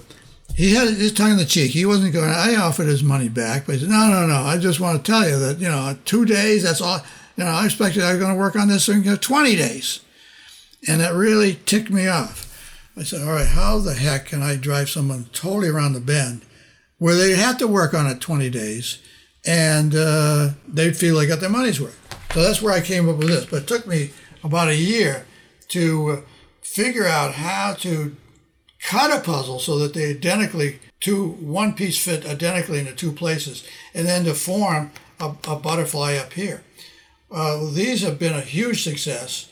[0.54, 1.72] he had his tongue in the cheek.
[1.72, 4.42] He wasn't going, I offered his money back, but he said, no, no, no.
[4.42, 7.00] I just want to tell you that, you know, two days, that's all.
[7.36, 10.00] You know, I expected I was going to work on this in 20 days.
[10.88, 12.48] And that really ticked me off.
[12.96, 16.42] I said, all right, how the heck can I drive someone totally around the bend
[17.02, 18.98] where they have to work on it 20 days
[19.44, 21.98] and uh, they'd feel they got their money's worth?
[22.32, 23.44] So that's where I came up with this.
[23.44, 24.10] But it took me
[24.44, 25.26] about a year
[25.70, 26.20] to uh,
[26.60, 28.14] figure out how to
[28.78, 33.66] cut a puzzle so that they identically two one piece fit identically into two places,
[33.92, 36.62] and then to form a, a butterfly up here.
[37.32, 39.50] Uh, these have been a huge success,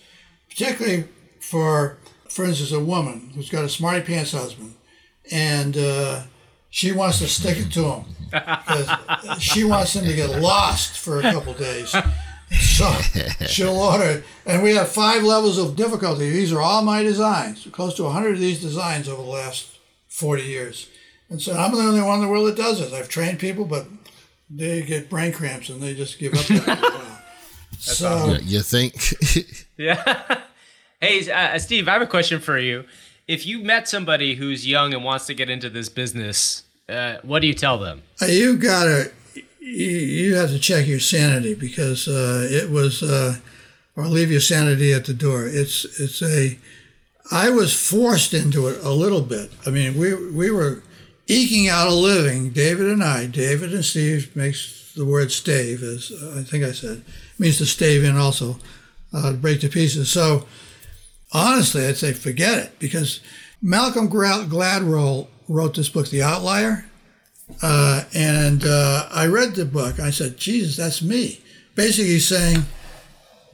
[0.49, 1.09] particularly
[1.41, 1.99] for,
[2.29, 4.77] for instance, a woman who's got a smarty pants husband,
[5.33, 6.23] and uh,
[6.71, 8.05] she wants to stick it to him.
[8.33, 8.89] 'Cause
[9.43, 11.95] she wants him to get lost for a couple days.
[12.59, 12.91] So
[13.47, 14.25] she'll order it.
[14.47, 16.31] And we have five levels of difficulty.
[16.31, 19.67] These are all my designs, close to 100 of these designs over the last
[20.09, 20.89] 40 years.
[21.29, 22.93] And so I'm the only one in the world that does it.
[22.93, 23.87] I've trained people, but
[24.49, 26.41] they get brain cramps and they just give up.
[26.51, 27.19] after a while.
[27.79, 28.95] so Yeah, you think?
[29.77, 30.41] Yeah.
[31.01, 32.85] hey, uh, Steve, I have a question for you.
[33.31, 37.39] If you met somebody who's young and wants to get into this business, uh, what
[37.43, 38.03] do you tell them?
[38.21, 39.13] Uh, you gotta
[39.61, 43.37] you, have to check your sanity because uh, it was uh,
[43.95, 45.47] or leave your sanity at the door.
[45.47, 46.59] It's it's a
[47.31, 49.53] i was forced into it a little bit.
[49.65, 50.83] I mean we we were
[51.29, 52.51] eking out a living.
[52.51, 57.05] David and i david and steve makes the word stave as i think i said
[57.39, 58.59] means to stave in also
[59.13, 60.11] uh, to break to pieces.
[60.11, 60.47] So
[61.33, 63.21] honestly i'd say forget it because
[63.63, 66.85] malcolm gladwell wrote this book the outlier
[67.63, 70.01] uh, and uh, I read the book.
[70.01, 71.41] I said, Jesus, that's me.
[71.75, 72.65] Basically, saying,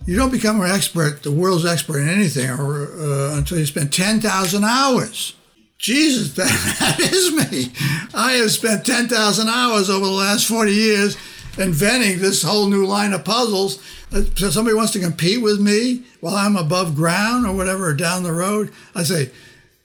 [0.05, 3.93] you don't become an expert, the world's expert in anything, or uh, until you spend
[3.93, 5.35] 10,000 hours.
[5.79, 7.73] Jesus, that, that is me.
[8.15, 11.17] I have spent 10,000 hours over the last 40 years
[11.59, 13.83] inventing this whole new line of puzzles.
[14.13, 17.95] Uh, So somebody wants to compete with me while I'm above ground or whatever, or
[17.95, 18.73] down the road.
[18.95, 19.31] I say,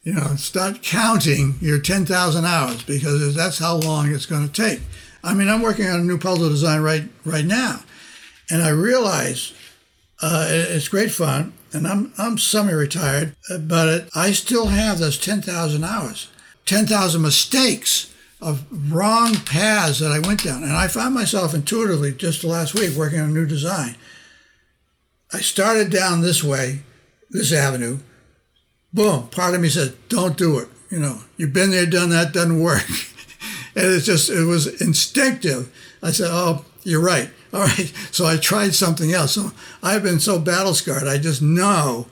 [0.03, 4.81] you know, start counting your 10,000 hours because that's how long it's going to take.
[5.23, 7.83] I mean, I'm working on a new puzzle design right right now,
[8.49, 9.53] and I realize
[10.21, 15.19] uh, it's great fun, and I'm I'm semi-retired, uh, but it, I still have those
[15.19, 16.29] 10,000 hours,
[16.65, 18.11] 10,000 mistakes
[18.41, 22.95] of wrong paths that I went down, and I found myself intuitively just last week
[22.97, 23.95] working on a new design.
[25.33, 26.81] I started down this way,
[27.29, 27.99] this avenue,
[28.93, 30.67] boom, part of me said, don't do it.
[30.89, 32.83] You know, you've been there, done that, doesn't work.
[33.75, 35.71] and it's just, it was instinctive.
[36.03, 37.29] I said, oh, you're right.
[37.53, 37.93] All right.
[38.11, 39.33] So I tried something else.
[39.33, 39.51] So
[39.81, 42.07] I've been so battle scarred, I just know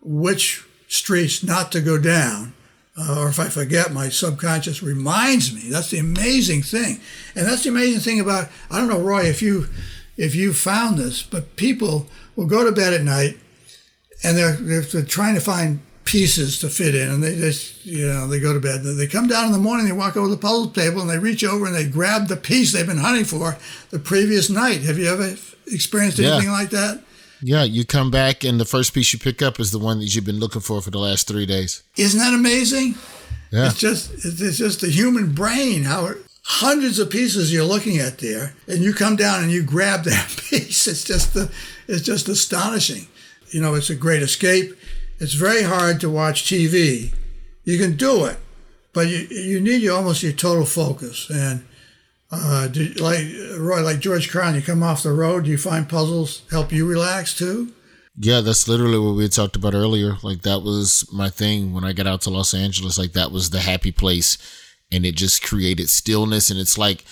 [0.00, 2.54] which streets not to go down.
[2.98, 5.68] Uh, or if I forget, my subconscious reminds me.
[5.68, 7.00] That's the amazing thing,
[7.34, 8.48] and that's the amazing thing about.
[8.70, 9.66] I don't know, Roy, if you
[10.16, 12.06] if you found this, but people
[12.36, 13.38] will go to bed at night
[14.22, 18.26] and they're, they're, trying to find pieces to fit in, and they just, you know,
[18.28, 18.82] they go to bed.
[18.82, 21.18] They come down in the morning, they walk over to the puzzle table, and they
[21.18, 23.56] reach over and they grab the piece they've been hunting for
[23.90, 24.82] the previous night.
[24.82, 25.34] Have you ever
[25.66, 26.34] experienced Yeah.
[26.34, 27.02] anything like that?
[27.42, 30.14] yeah, you come back and the first piece you pick up is the one that
[30.14, 31.82] you've been looking for for the last three days.
[31.96, 32.94] Isn't that amazing?
[33.50, 33.66] Yeah.
[33.66, 35.82] It's just it's just the human brain.
[35.84, 39.62] How it, hundreds of pieces you're looking at there, and you come down and you
[39.62, 40.86] grab that piece.
[40.86, 41.50] It's just the
[41.88, 43.06] it's just astonishing.
[43.50, 44.76] You know, it's a great escape.
[45.18, 47.12] It's very hard to watch TV.
[47.64, 48.38] You can do it,
[48.92, 51.30] but you you need your almost your total focus.
[51.30, 51.64] And
[52.30, 53.24] uh, do, like
[53.58, 55.44] Roy, like George Carlin, you come off the road.
[55.44, 57.72] Do you find puzzles help you relax too?
[58.18, 60.16] Yeah, that's literally what we talked about earlier.
[60.22, 62.98] Like that was my thing when I got out to Los Angeles.
[62.98, 64.38] Like that was the happy place,
[64.90, 66.50] and it just created stillness.
[66.50, 67.04] And it's like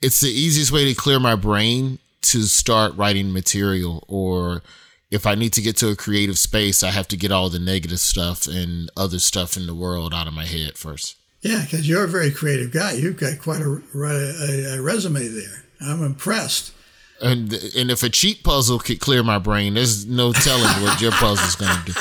[0.00, 4.04] it's the easiest way to clear my brain to start writing material.
[4.08, 4.62] Or
[5.10, 7.58] if I need to get to a creative space, I have to get all the
[7.58, 11.16] negative stuff and other stuff in the world out of my head first.
[11.42, 12.92] Yeah, because you're a very creative guy.
[12.92, 15.64] You've got quite a, a, a resume there.
[15.80, 16.72] I'm impressed.
[17.20, 21.12] And and if a cheap puzzle could clear my brain, there's no telling what your
[21.12, 21.92] puzzle's gonna do.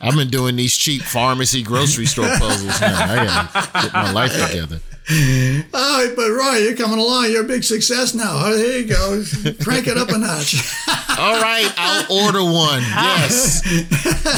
[0.00, 2.96] I've been doing these cheap pharmacy grocery store puzzles now.
[2.98, 4.80] I gotta get my life together.
[5.72, 7.30] Oh, but Roy, you're coming along.
[7.30, 8.30] You're a big success now.
[8.32, 9.22] Oh, there you go.
[9.62, 10.54] Crank it up a notch.
[11.18, 12.80] All right, I'll order one.
[12.80, 13.62] Yes,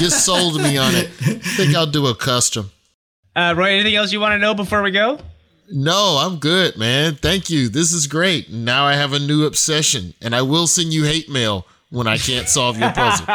[0.01, 1.11] you sold me on it.
[1.21, 2.71] I think I'll do a custom.
[3.37, 5.19] Uh, Roy, anything else you want to know before we go?
[5.71, 7.15] No, I'm good, man.
[7.15, 7.69] Thank you.
[7.69, 8.51] This is great.
[8.51, 12.19] Now I have a new obsession, and I will send you hate mail when I
[12.19, 13.27] can't solve your puzzle.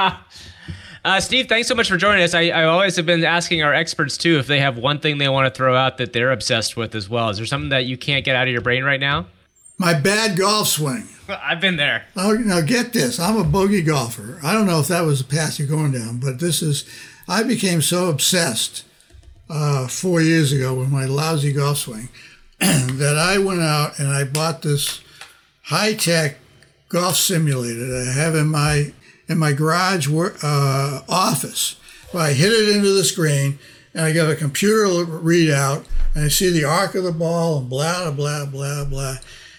[1.06, 2.34] Uh, Steve, thanks so much for joining us.
[2.34, 5.30] I, I always have been asking our experts too if they have one thing they
[5.30, 7.30] want to throw out that they're obsessed with as well.
[7.30, 9.28] Is there something that you can't get out of your brain right now?
[9.78, 11.08] My bad golf swing.
[11.30, 12.06] I've been there.
[12.16, 13.20] Oh, now get this.
[13.20, 14.39] I'm a bogey golfer.
[14.43, 16.86] I don't know if that was the path you're going down, but this is.
[17.28, 18.86] I became so obsessed
[19.50, 22.10] uh, four years ago with my lousy golf swing
[22.60, 25.02] that I went out and I bought this
[25.64, 26.38] high tech
[26.89, 28.93] golf simulator that I have in my
[29.28, 31.75] in my garage uh, office.
[32.13, 33.59] Well, I hit it into the screen
[33.93, 37.69] and I got a computer readout and I see the arc of the ball and
[37.69, 39.17] blah blah blah blah.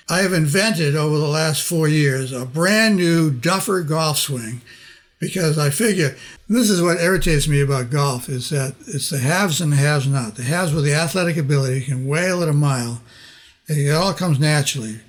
[0.09, 4.63] I have invented over the last four years a brand new Duffer golf swing
[5.19, 6.17] because I figure
[6.49, 10.07] this is what irritates me about golf is that it's the haves and the haves
[10.07, 10.37] not.
[10.37, 13.03] The haves with the athletic ability can whale at a mile.
[13.67, 15.01] It all comes naturally.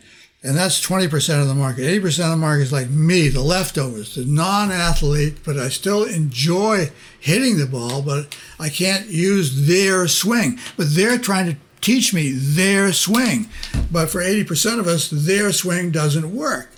[0.42, 1.82] And that's 20% of the market.
[1.82, 6.06] 80% of the market is like me, the leftovers, the non athlete, but I still
[6.06, 10.58] enjoy hitting the ball, but I can't use their swing.
[10.78, 13.50] But they're trying to teach me their swing.
[13.92, 16.72] But for 80% of us, their swing doesn't work.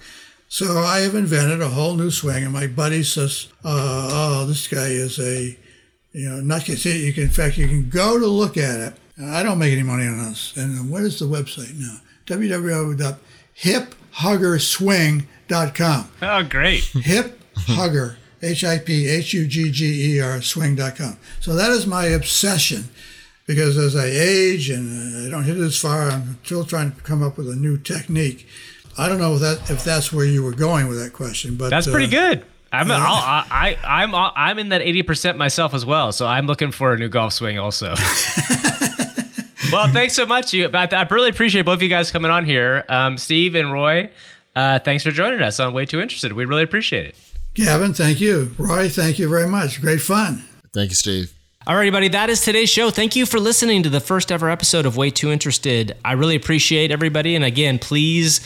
[0.47, 4.68] So I have invented a whole new swing, and my buddy says, uh, "Oh, this
[4.68, 5.57] guy is a,
[6.12, 7.24] you know, not see you can.
[7.24, 8.93] In fact, you can go to look at it.
[9.16, 10.53] And I don't make any money on this.
[10.57, 11.97] And what is the website now?
[13.58, 16.12] www.hiphuggerswing.com.
[16.22, 16.84] Oh, great.
[17.04, 21.18] Hip Hugger, H I P H U G G E R, swing.com.
[21.39, 22.89] So that is my obsession
[23.47, 27.02] because as I age and I don't hit it as far, I'm still trying to
[27.02, 28.47] come up with a new technique.
[28.97, 31.70] I don't know if that if that's where you were going with that question, but
[31.70, 32.45] That's pretty uh, good.
[32.74, 36.72] I'm I'll, I I I'm I'm in that 80% myself as well, so I'm looking
[36.72, 37.95] for a new golf swing also.
[39.72, 40.53] well, thanks so much.
[40.53, 43.72] You, I, I really appreciate both of you guys coming on here, um, Steve and
[43.72, 44.09] Roy.
[44.55, 46.34] Uh, thanks for joining us on Way Too Interested.
[46.34, 47.15] We really appreciate it.
[47.53, 48.53] Gavin, thank you.
[48.57, 49.82] Roy, thank you very much.
[49.82, 50.43] Great fun.
[50.74, 51.34] Thank you, Steve.
[51.67, 52.89] All right, everybody, that is today's show.
[52.89, 55.95] Thank you for listening to the first ever episode of Way Too Interested.
[56.03, 57.36] I really appreciate everybody.
[57.36, 58.41] And again, please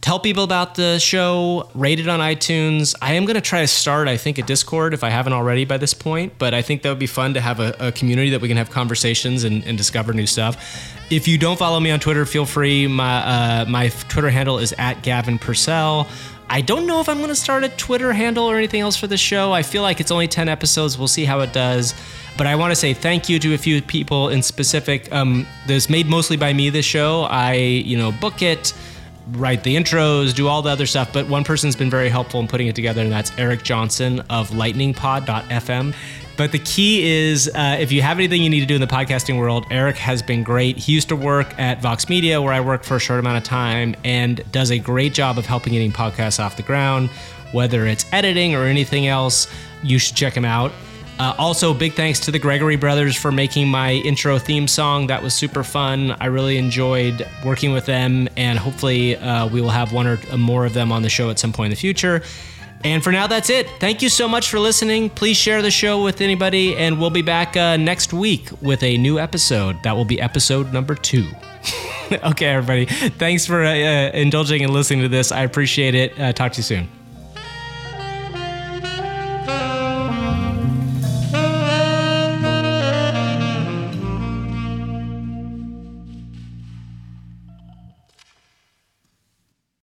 [0.00, 2.94] tell people about the show, rate it on iTunes.
[3.02, 5.64] I am going to try to start, I think, a Discord if I haven't already
[5.64, 8.30] by this point, but I think that would be fun to have a, a community
[8.30, 10.96] that we can have conversations and, and, discover new stuff.
[11.10, 12.86] If you don't follow me on Twitter, feel free.
[12.86, 16.06] My, uh, my Twitter handle is at Gavin Purcell.
[16.48, 19.06] I don't know if I'm going to start a Twitter handle or anything else for
[19.06, 19.52] the show.
[19.52, 20.98] I feel like it's only 10 episodes.
[20.98, 21.94] We'll see how it does.
[22.36, 25.12] But I want to say thank you to a few people in specific.
[25.12, 27.22] Um, this made mostly by me, this show.
[27.22, 28.72] I, you know, book it
[29.32, 31.12] write the intros, do all the other stuff.
[31.12, 34.50] But one person's been very helpful in putting it together, and that's Eric Johnson of
[34.50, 35.94] lightningpod.fm.
[36.36, 38.86] But the key is uh, if you have anything you need to do in the
[38.86, 40.78] podcasting world, Eric has been great.
[40.78, 43.44] He used to work at Vox Media, where I worked for a short amount of
[43.44, 47.10] time, and does a great job of helping getting podcasts off the ground,
[47.52, 49.48] whether it's editing or anything else.
[49.82, 50.72] You should check him out.
[51.20, 55.08] Uh, also, big thanks to the Gregory brothers for making my intro theme song.
[55.08, 56.16] That was super fun.
[56.18, 60.64] I really enjoyed working with them, and hopefully, uh, we will have one or more
[60.64, 62.22] of them on the show at some point in the future.
[62.84, 63.68] And for now, that's it.
[63.80, 65.10] Thank you so much for listening.
[65.10, 68.96] Please share the show with anybody, and we'll be back uh, next week with a
[68.96, 69.76] new episode.
[69.82, 71.28] That will be episode number two.
[72.24, 72.86] okay, everybody.
[72.86, 75.32] Thanks for uh, indulging and listening to this.
[75.32, 76.18] I appreciate it.
[76.18, 76.99] Uh, talk to you soon.